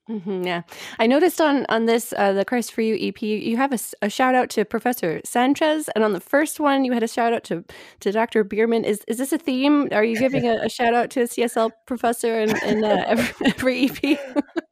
Mm-hmm, 0.09 0.42
yeah, 0.42 0.62
I 0.99 1.07
noticed 1.07 1.38
on 1.38 1.66
on 1.68 1.85
this 1.85 2.14
uh, 2.16 2.33
the 2.33 2.42
Christ 2.42 2.73
for 2.73 2.81
You 2.81 2.97
EP, 2.99 3.21
you 3.21 3.59
have 3.59 3.75
a, 3.75 3.79
a, 4.01 4.09
shout 4.09 4.35
out 4.35 4.49
to 4.51 4.64
Professor 4.64 5.21
Sanchez, 5.23 5.90
and 5.94 6.03
on 6.03 6.14
the 6.14 6.21
first 6.21 6.59
one, 6.59 6.87
you 6.87 6.92
had 6.92 7.03
a 7.03 7.09
shout 7.09 7.35
out 7.35 7.44
to 7.44 7.62
to 8.01 8.11
Dr. 8.11 8.42
Biermann. 8.42 8.85
Is 8.85 9.03
is 9.07 9.18
this 9.18 9.35
a 9.35 9.38
theme? 9.38 9.88
Are 9.92 10.03
you 10.03 10.18
giving 10.18 10.47
a, 10.47 10.64
a 10.64 10.71
shout 10.71 10.94
out 10.94 11.11
to 11.11 11.23
a 11.23 11.25
CSL 11.25 11.73
professor 11.87 12.40
in, 12.40 12.57
in 12.64 12.85
uh, 12.85 13.05
every, 13.07 13.35
every 13.47 13.85
EP? 13.85 14.18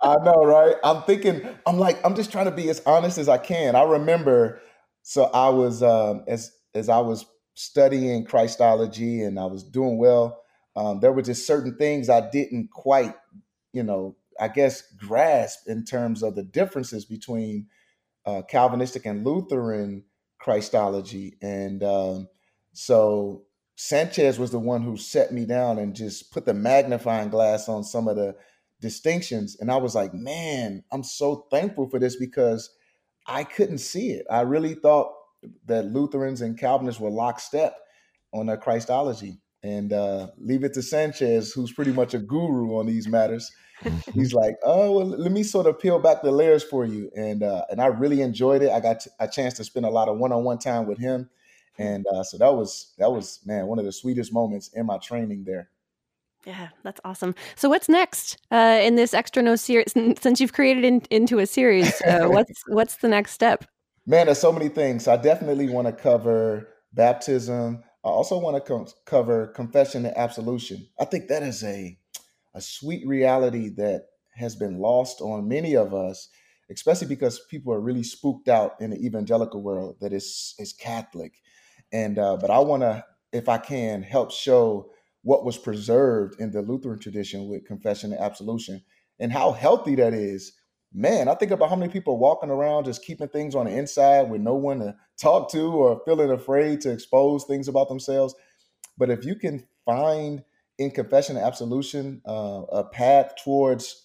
I 0.00 0.14
know, 0.24 0.42
right? 0.42 0.76
I'm 0.82 1.02
thinking, 1.02 1.46
I'm 1.66 1.78
like, 1.78 2.02
I'm 2.02 2.14
just 2.14 2.32
trying 2.32 2.46
to 2.46 2.50
be 2.50 2.70
as 2.70 2.80
honest 2.86 3.18
as 3.18 3.28
I 3.28 3.36
can. 3.36 3.76
I 3.76 3.82
remember, 3.82 4.62
so 5.02 5.24
I 5.24 5.50
was 5.50 5.82
um, 5.82 6.24
as 6.28 6.50
as 6.76 6.88
I 6.88 6.98
was 6.98 7.26
studying 7.54 8.24
Christology 8.24 9.22
and 9.22 9.38
I 9.38 9.46
was 9.46 9.64
doing 9.64 9.98
well, 9.98 10.42
um, 10.76 11.00
there 11.00 11.12
were 11.12 11.22
just 11.22 11.46
certain 11.46 11.76
things 11.76 12.08
I 12.08 12.28
didn't 12.30 12.70
quite, 12.70 13.14
you 13.72 13.82
know, 13.82 14.16
I 14.38 14.48
guess 14.48 14.82
grasp 14.98 15.66
in 15.66 15.84
terms 15.84 16.22
of 16.22 16.34
the 16.34 16.42
differences 16.42 17.06
between 17.06 17.68
uh, 18.26 18.42
Calvinistic 18.42 19.06
and 19.06 19.24
Lutheran 19.24 20.04
Christology. 20.38 21.38
And 21.40 21.82
um, 21.82 22.28
so 22.74 23.44
Sanchez 23.76 24.38
was 24.38 24.50
the 24.50 24.58
one 24.58 24.82
who 24.82 24.98
set 24.98 25.32
me 25.32 25.46
down 25.46 25.78
and 25.78 25.96
just 25.96 26.32
put 26.32 26.44
the 26.44 26.54
magnifying 26.54 27.30
glass 27.30 27.68
on 27.68 27.82
some 27.82 28.06
of 28.06 28.16
the 28.16 28.36
distinctions. 28.80 29.56
And 29.58 29.70
I 29.70 29.76
was 29.76 29.94
like, 29.94 30.12
man, 30.12 30.84
I'm 30.92 31.02
so 31.02 31.46
thankful 31.50 31.88
for 31.88 31.98
this 31.98 32.16
because 32.16 32.68
I 33.26 33.44
couldn't 33.44 33.78
see 33.78 34.10
it. 34.10 34.26
I 34.30 34.42
really 34.42 34.74
thought 34.74 35.12
that 35.66 35.86
Lutherans 35.86 36.42
and 36.42 36.58
Calvinists 36.58 37.00
were 37.00 37.10
lockstep. 37.10 37.76
on 38.32 38.48
a 38.48 38.56
Christology 38.56 39.38
and 39.62 39.92
uh, 39.92 40.28
leave 40.38 40.64
it 40.64 40.74
to 40.74 40.82
Sanchez, 40.82 41.52
who's 41.52 41.72
pretty 41.72 41.92
much 41.92 42.14
a 42.14 42.18
guru 42.18 42.78
on 42.78 42.86
these 42.86 43.08
matters. 43.08 43.50
He's 44.14 44.32
like, 44.32 44.56
"Oh, 44.64 44.92
well, 44.92 45.06
let 45.06 45.32
me 45.32 45.42
sort 45.42 45.66
of 45.66 45.78
peel 45.78 45.98
back 45.98 46.22
the 46.22 46.30
layers 46.30 46.64
for 46.64 46.84
you," 46.84 47.10
and 47.14 47.42
uh, 47.42 47.64
and 47.70 47.80
I 47.80 47.86
really 47.86 48.22
enjoyed 48.22 48.62
it. 48.62 48.70
I 48.70 48.80
got 48.80 49.06
a 49.20 49.28
chance 49.28 49.54
to 49.54 49.64
spend 49.64 49.84
a 49.84 49.90
lot 49.90 50.08
of 50.08 50.16
one-on-one 50.18 50.58
time 50.58 50.86
with 50.86 50.98
him, 50.98 51.28
and 51.76 52.06
uh, 52.06 52.22
so 52.22 52.38
that 52.38 52.54
was 52.54 52.94
that 52.96 53.12
was 53.12 53.40
man 53.44 53.66
one 53.66 53.78
of 53.78 53.84
the 53.84 53.92
sweetest 53.92 54.32
moments 54.32 54.68
in 54.68 54.86
my 54.86 54.96
training 54.98 55.44
there. 55.44 55.68
Yeah, 56.46 56.68
that's 56.84 57.00
awesome. 57.04 57.34
So, 57.54 57.68
what's 57.68 57.88
next 57.88 58.38
uh, 58.50 58.78
in 58.80 58.94
this 58.94 59.12
extra 59.12 59.42
nos 59.42 59.60
series? 59.60 59.92
Since 60.20 60.40
you've 60.40 60.54
created 60.54 60.84
in, 60.84 61.02
into 61.10 61.38
a 61.38 61.46
series, 61.46 62.00
uh, 62.02 62.26
what's 62.30 62.62
what's 62.68 62.96
the 62.96 63.08
next 63.08 63.32
step? 63.32 63.66
Man, 64.06 64.26
there's 64.26 64.38
so 64.38 64.52
many 64.52 64.68
things. 64.68 65.08
I 65.08 65.16
definitely 65.16 65.68
want 65.68 65.88
to 65.88 65.92
cover 65.92 66.68
baptism. 66.92 67.82
I 68.04 68.08
also 68.08 68.38
want 68.38 68.64
to 68.64 68.86
cover 69.06 69.48
confession 69.48 70.06
and 70.06 70.16
absolution. 70.16 70.86
I 71.00 71.06
think 71.06 71.28
that 71.28 71.42
is 71.42 71.64
a 71.64 71.98
a 72.54 72.60
sweet 72.60 73.06
reality 73.06 73.70
that 73.70 74.06
has 74.36 74.56
been 74.56 74.78
lost 74.78 75.20
on 75.20 75.48
many 75.48 75.76
of 75.76 75.94
us, 75.94 76.28
especially 76.70 77.08
because 77.08 77.40
people 77.50 77.72
are 77.72 77.80
really 77.80 78.02
spooked 78.02 78.48
out 78.48 78.74
in 78.80 78.90
the 78.90 78.98
evangelical 79.04 79.62
world 79.62 79.96
that 80.00 80.12
is 80.12 80.54
is 80.58 80.72
Catholic. 80.72 81.34
And 81.92 82.18
uh, 82.18 82.36
but 82.38 82.50
I 82.50 82.60
want 82.60 82.82
to, 82.82 83.04
if 83.32 83.48
I 83.48 83.58
can, 83.58 84.02
help 84.02 84.32
show 84.32 84.90
what 85.22 85.44
was 85.44 85.58
preserved 85.58 86.40
in 86.40 86.52
the 86.52 86.62
Lutheran 86.62 87.00
tradition 87.00 87.48
with 87.48 87.66
confession 87.66 88.12
and 88.12 88.20
absolution 88.20 88.82
and 89.18 89.32
how 89.32 89.52
healthy 89.52 89.96
that 89.96 90.14
is. 90.14 90.52
Man, 90.92 91.28
I 91.28 91.34
think 91.34 91.50
about 91.50 91.68
how 91.68 91.76
many 91.76 91.92
people 91.92 92.18
walking 92.18 92.50
around 92.50 92.84
just 92.84 93.04
keeping 93.04 93.28
things 93.28 93.54
on 93.54 93.66
the 93.66 93.72
inside 93.72 94.30
with 94.30 94.40
no 94.40 94.54
one 94.54 94.80
to 94.80 94.96
talk 95.20 95.50
to 95.52 95.68
or 95.72 96.00
feeling 96.04 96.30
afraid 96.30 96.80
to 96.82 96.90
expose 96.90 97.44
things 97.44 97.68
about 97.68 97.88
themselves. 97.88 98.34
But 98.96 99.10
if 99.10 99.24
you 99.24 99.34
can 99.36 99.66
find 99.84 100.42
in 100.78 100.90
confession 100.90 101.36
and 101.36 101.44
absolution 101.44 102.22
uh, 102.26 102.62
a 102.72 102.84
path 102.84 103.34
towards 103.44 104.04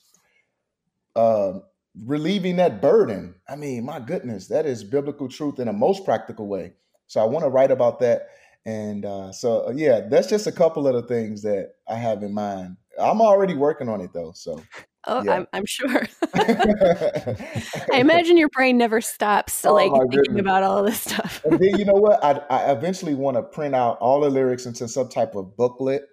uh, 1.16 1.60
relieving 2.06 2.58
that 2.58 2.82
burden, 2.82 3.36
I 3.48 3.56
mean, 3.56 3.86
my 3.86 4.00
goodness, 4.00 4.48
that 4.48 4.66
is 4.66 4.84
biblical 4.84 5.30
truth 5.30 5.60
in 5.60 5.68
a 5.68 5.74
most 5.74 6.04
practical 6.04 6.48
way. 6.48 6.74
So 7.08 7.22
I 7.22 7.26
want 7.26 7.46
to 7.46 7.50
write 7.50 7.72
about 7.72 8.00
that 8.00 8.28
and 8.66 9.06
uh, 9.06 9.32
so, 9.32 9.68
uh, 9.68 9.74
yeah, 9.76 10.02
that's 10.02 10.28
just 10.28 10.48
a 10.48 10.52
couple 10.52 10.88
of 10.88 10.94
the 10.94 11.02
things 11.04 11.42
that 11.42 11.74
I 11.88 11.96
have 11.96 12.22
in 12.22 12.34
mind. 12.34 12.78
I'm 13.00 13.22
already 13.22 13.56
working 13.56 13.90
on 13.90 14.02
it 14.02 14.12
though. 14.14 14.34
So, 14.36 14.62
oh, 15.06 15.24
yeah. 15.24 15.34
I'm, 15.34 15.48
I'm, 15.54 15.66
sure. 15.66 16.08
I 16.34 17.98
imagine 17.98 18.38
your 18.38 18.50
brain 18.50 18.78
never 18.78 19.02
stops, 19.02 19.66
oh, 19.66 19.74
like 19.74 19.92
thinking 19.92 20.10
goodness. 20.10 20.42
about 20.42 20.64
all 20.64 20.80
of 20.80 20.86
this 20.86 21.02
stuff. 21.02 21.42
and 21.46 21.60
then, 21.60 21.78
you 21.78 21.86
know 21.86 21.94
what? 21.96 22.24
I, 22.24 22.42
I 22.50 22.72
eventually 22.72 23.16
want 23.16 23.38
to 23.38 23.44
print 23.44 23.76
out 23.76 23.98
all 24.00 24.22
the 24.22 24.30
lyrics 24.30 24.66
into 24.66 24.88
some 24.88 25.10
type 25.10 25.36
of 25.36 25.56
booklet. 25.58 26.04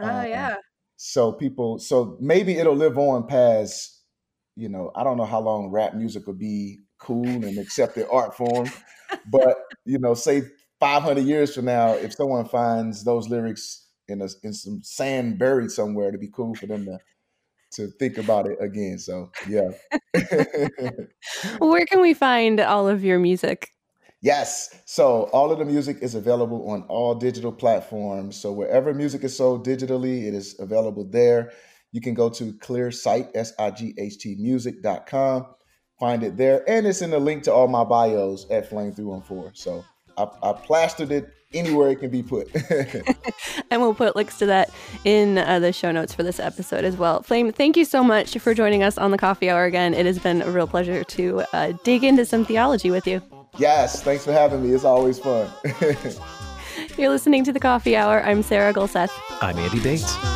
Oh, 0.00 0.08
um, 0.08 0.26
yeah. 0.26 0.56
So 0.96 1.32
people, 1.32 1.78
so 1.78 2.16
maybe 2.20 2.56
it'll 2.56 2.76
live 2.76 2.98
on 2.98 3.26
past, 3.26 4.02
you 4.56 4.68
know, 4.68 4.90
I 4.94 5.04
don't 5.04 5.16
know 5.16 5.26
how 5.26 5.40
long 5.40 5.70
rap 5.70 5.94
music 5.94 6.26
will 6.26 6.34
be 6.34 6.80
cool 6.98 7.26
and 7.26 7.58
accepted 7.58 8.06
art 8.10 8.34
form, 8.34 8.70
but 9.30 9.58
you 9.84 9.98
know, 9.98 10.14
say 10.14 10.42
500 10.80 11.22
years 11.22 11.54
from 11.54 11.66
now, 11.66 11.92
if 11.92 12.14
someone 12.14 12.46
finds 12.46 13.04
those 13.04 13.28
lyrics 13.28 13.86
in 14.08 14.22
a, 14.22 14.28
in 14.42 14.52
some 14.52 14.80
sand 14.82 15.38
buried 15.38 15.70
somewhere, 15.70 16.10
to 16.10 16.18
be 16.18 16.30
cool 16.32 16.54
for 16.54 16.66
them 16.66 16.84
to 16.84 16.98
to 17.76 17.88
think 17.98 18.18
about 18.18 18.46
it 18.46 18.56
again. 18.60 18.98
So 18.98 19.30
yeah. 19.48 19.68
Where 21.58 21.86
can 21.86 22.00
we 22.00 22.14
find 22.14 22.60
all 22.60 22.88
of 22.88 23.04
your 23.04 23.18
music? 23.18 23.70
Yes. 24.22 24.82
So 24.86 25.24
all 25.32 25.52
of 25.52 25.58
the 25.58 25.64
music 25.64 25.98
is 26.00 26.14
available 26.14 26.68
on 26.70 26.82
all 26.88 27.14
digital 27.14 27.52
platforms. 27.52 28.36
So 28.36 28.50
wherever 28.52 28.92
music 28.92 29.22
is 29.24 29.36
sold 29.36 29.66
digitally, 29.66 30.26
it 30.26 30.34
is 30.34 30.58
available 30.58 31.04
there. 31.04 31.52
You 31.92 32.00
can 32.00 32.14
go 32.14 32.28
to 32.30 32.52
clearsight, 32.54 33.30
S-I-G-H-T 33.34 34.36
music.com, 34.38 35.46
find 36.00 36.22
it 36.22 36.36
there. 36.36 36.68
And 36.68 36.86
it's 36.86 37.02
in 37.02 37.10
the 37.10 37.18
link 37.18 37.44
to 37.44 37.52
all 37.52 37.68
my 37.68 37.84
bios 37.84 38.50
at 38.50 38.68
Flame 38.68 38.92
314. 38.92 39.54
So 39.54 39.84
I, 40.16 40.26
I 40.42 40.52
plastered 40.54 41.12
it 41.12 41.30
anywhere 41.52 41.90
it 41.90 41.96
can 41.96 42.10
be 42.10 42.22
put. 42.22 42.48
and 43.70 43.80
we'll 43.80 43.94
put 43.94 44.16
links 44.16 44.38
to 44.38 44.46
that 44.46 44.70
in 45.04 45.38
uh, 45.38 45.58
the 45.58 45.72
show 45.72 45.90
notes 45.92 46.14
for 46.14 46.22
this 46.22 46.40
episode 46.40 46.84
as 46.84 46.96
well. 46.96 47.22
Flame, 47.22 47.52
thank 47.52 47.76
you 47.76 47.84
so 47.84 48.02
much 48.02 48.36
for 48.38 48.54
joining 48.54 48.82
us 48.82 48.98
on 48.98 49.10
the 49.10 49.18
coffee 49.18 49.50
hour 49.50 49.64
again. 49.64 49.94
It 49.94 50.06
has 50.06 50.18
been 50.18 50.42
a 50.42 50.50
real 50.50 50.66
pleasure 50.66 51.04
to 51.04 51.44
uh, 51.52 51.72
dig 51.84 52.04
into 52.04 52.24
some 52.24 52.44
theology 52.44 52.90
with 52.90 53.06
you. 53.06 53.22
Yes, 53.58 54.02
thanks 54.02 54.24
for 54.24 54.32
having 54.32 54.62
me. 54.62 54.74
It's 54.74 54.84
always 54.84 55.18
fun. 55.18 55.50
You're 56.98 57.08
listening 57.08 57.44
to 57.44 57.52
the 57.52 57.60
coffee 57.60 57.96
hour. 57.96 58.22
I'm 58.22 58.42
Sarah 58.42 58.74
Gulseth. 58.74 59.10
I'm 59.40 59.56
Andy 59.58 59.80
Bates. 59.80 60.35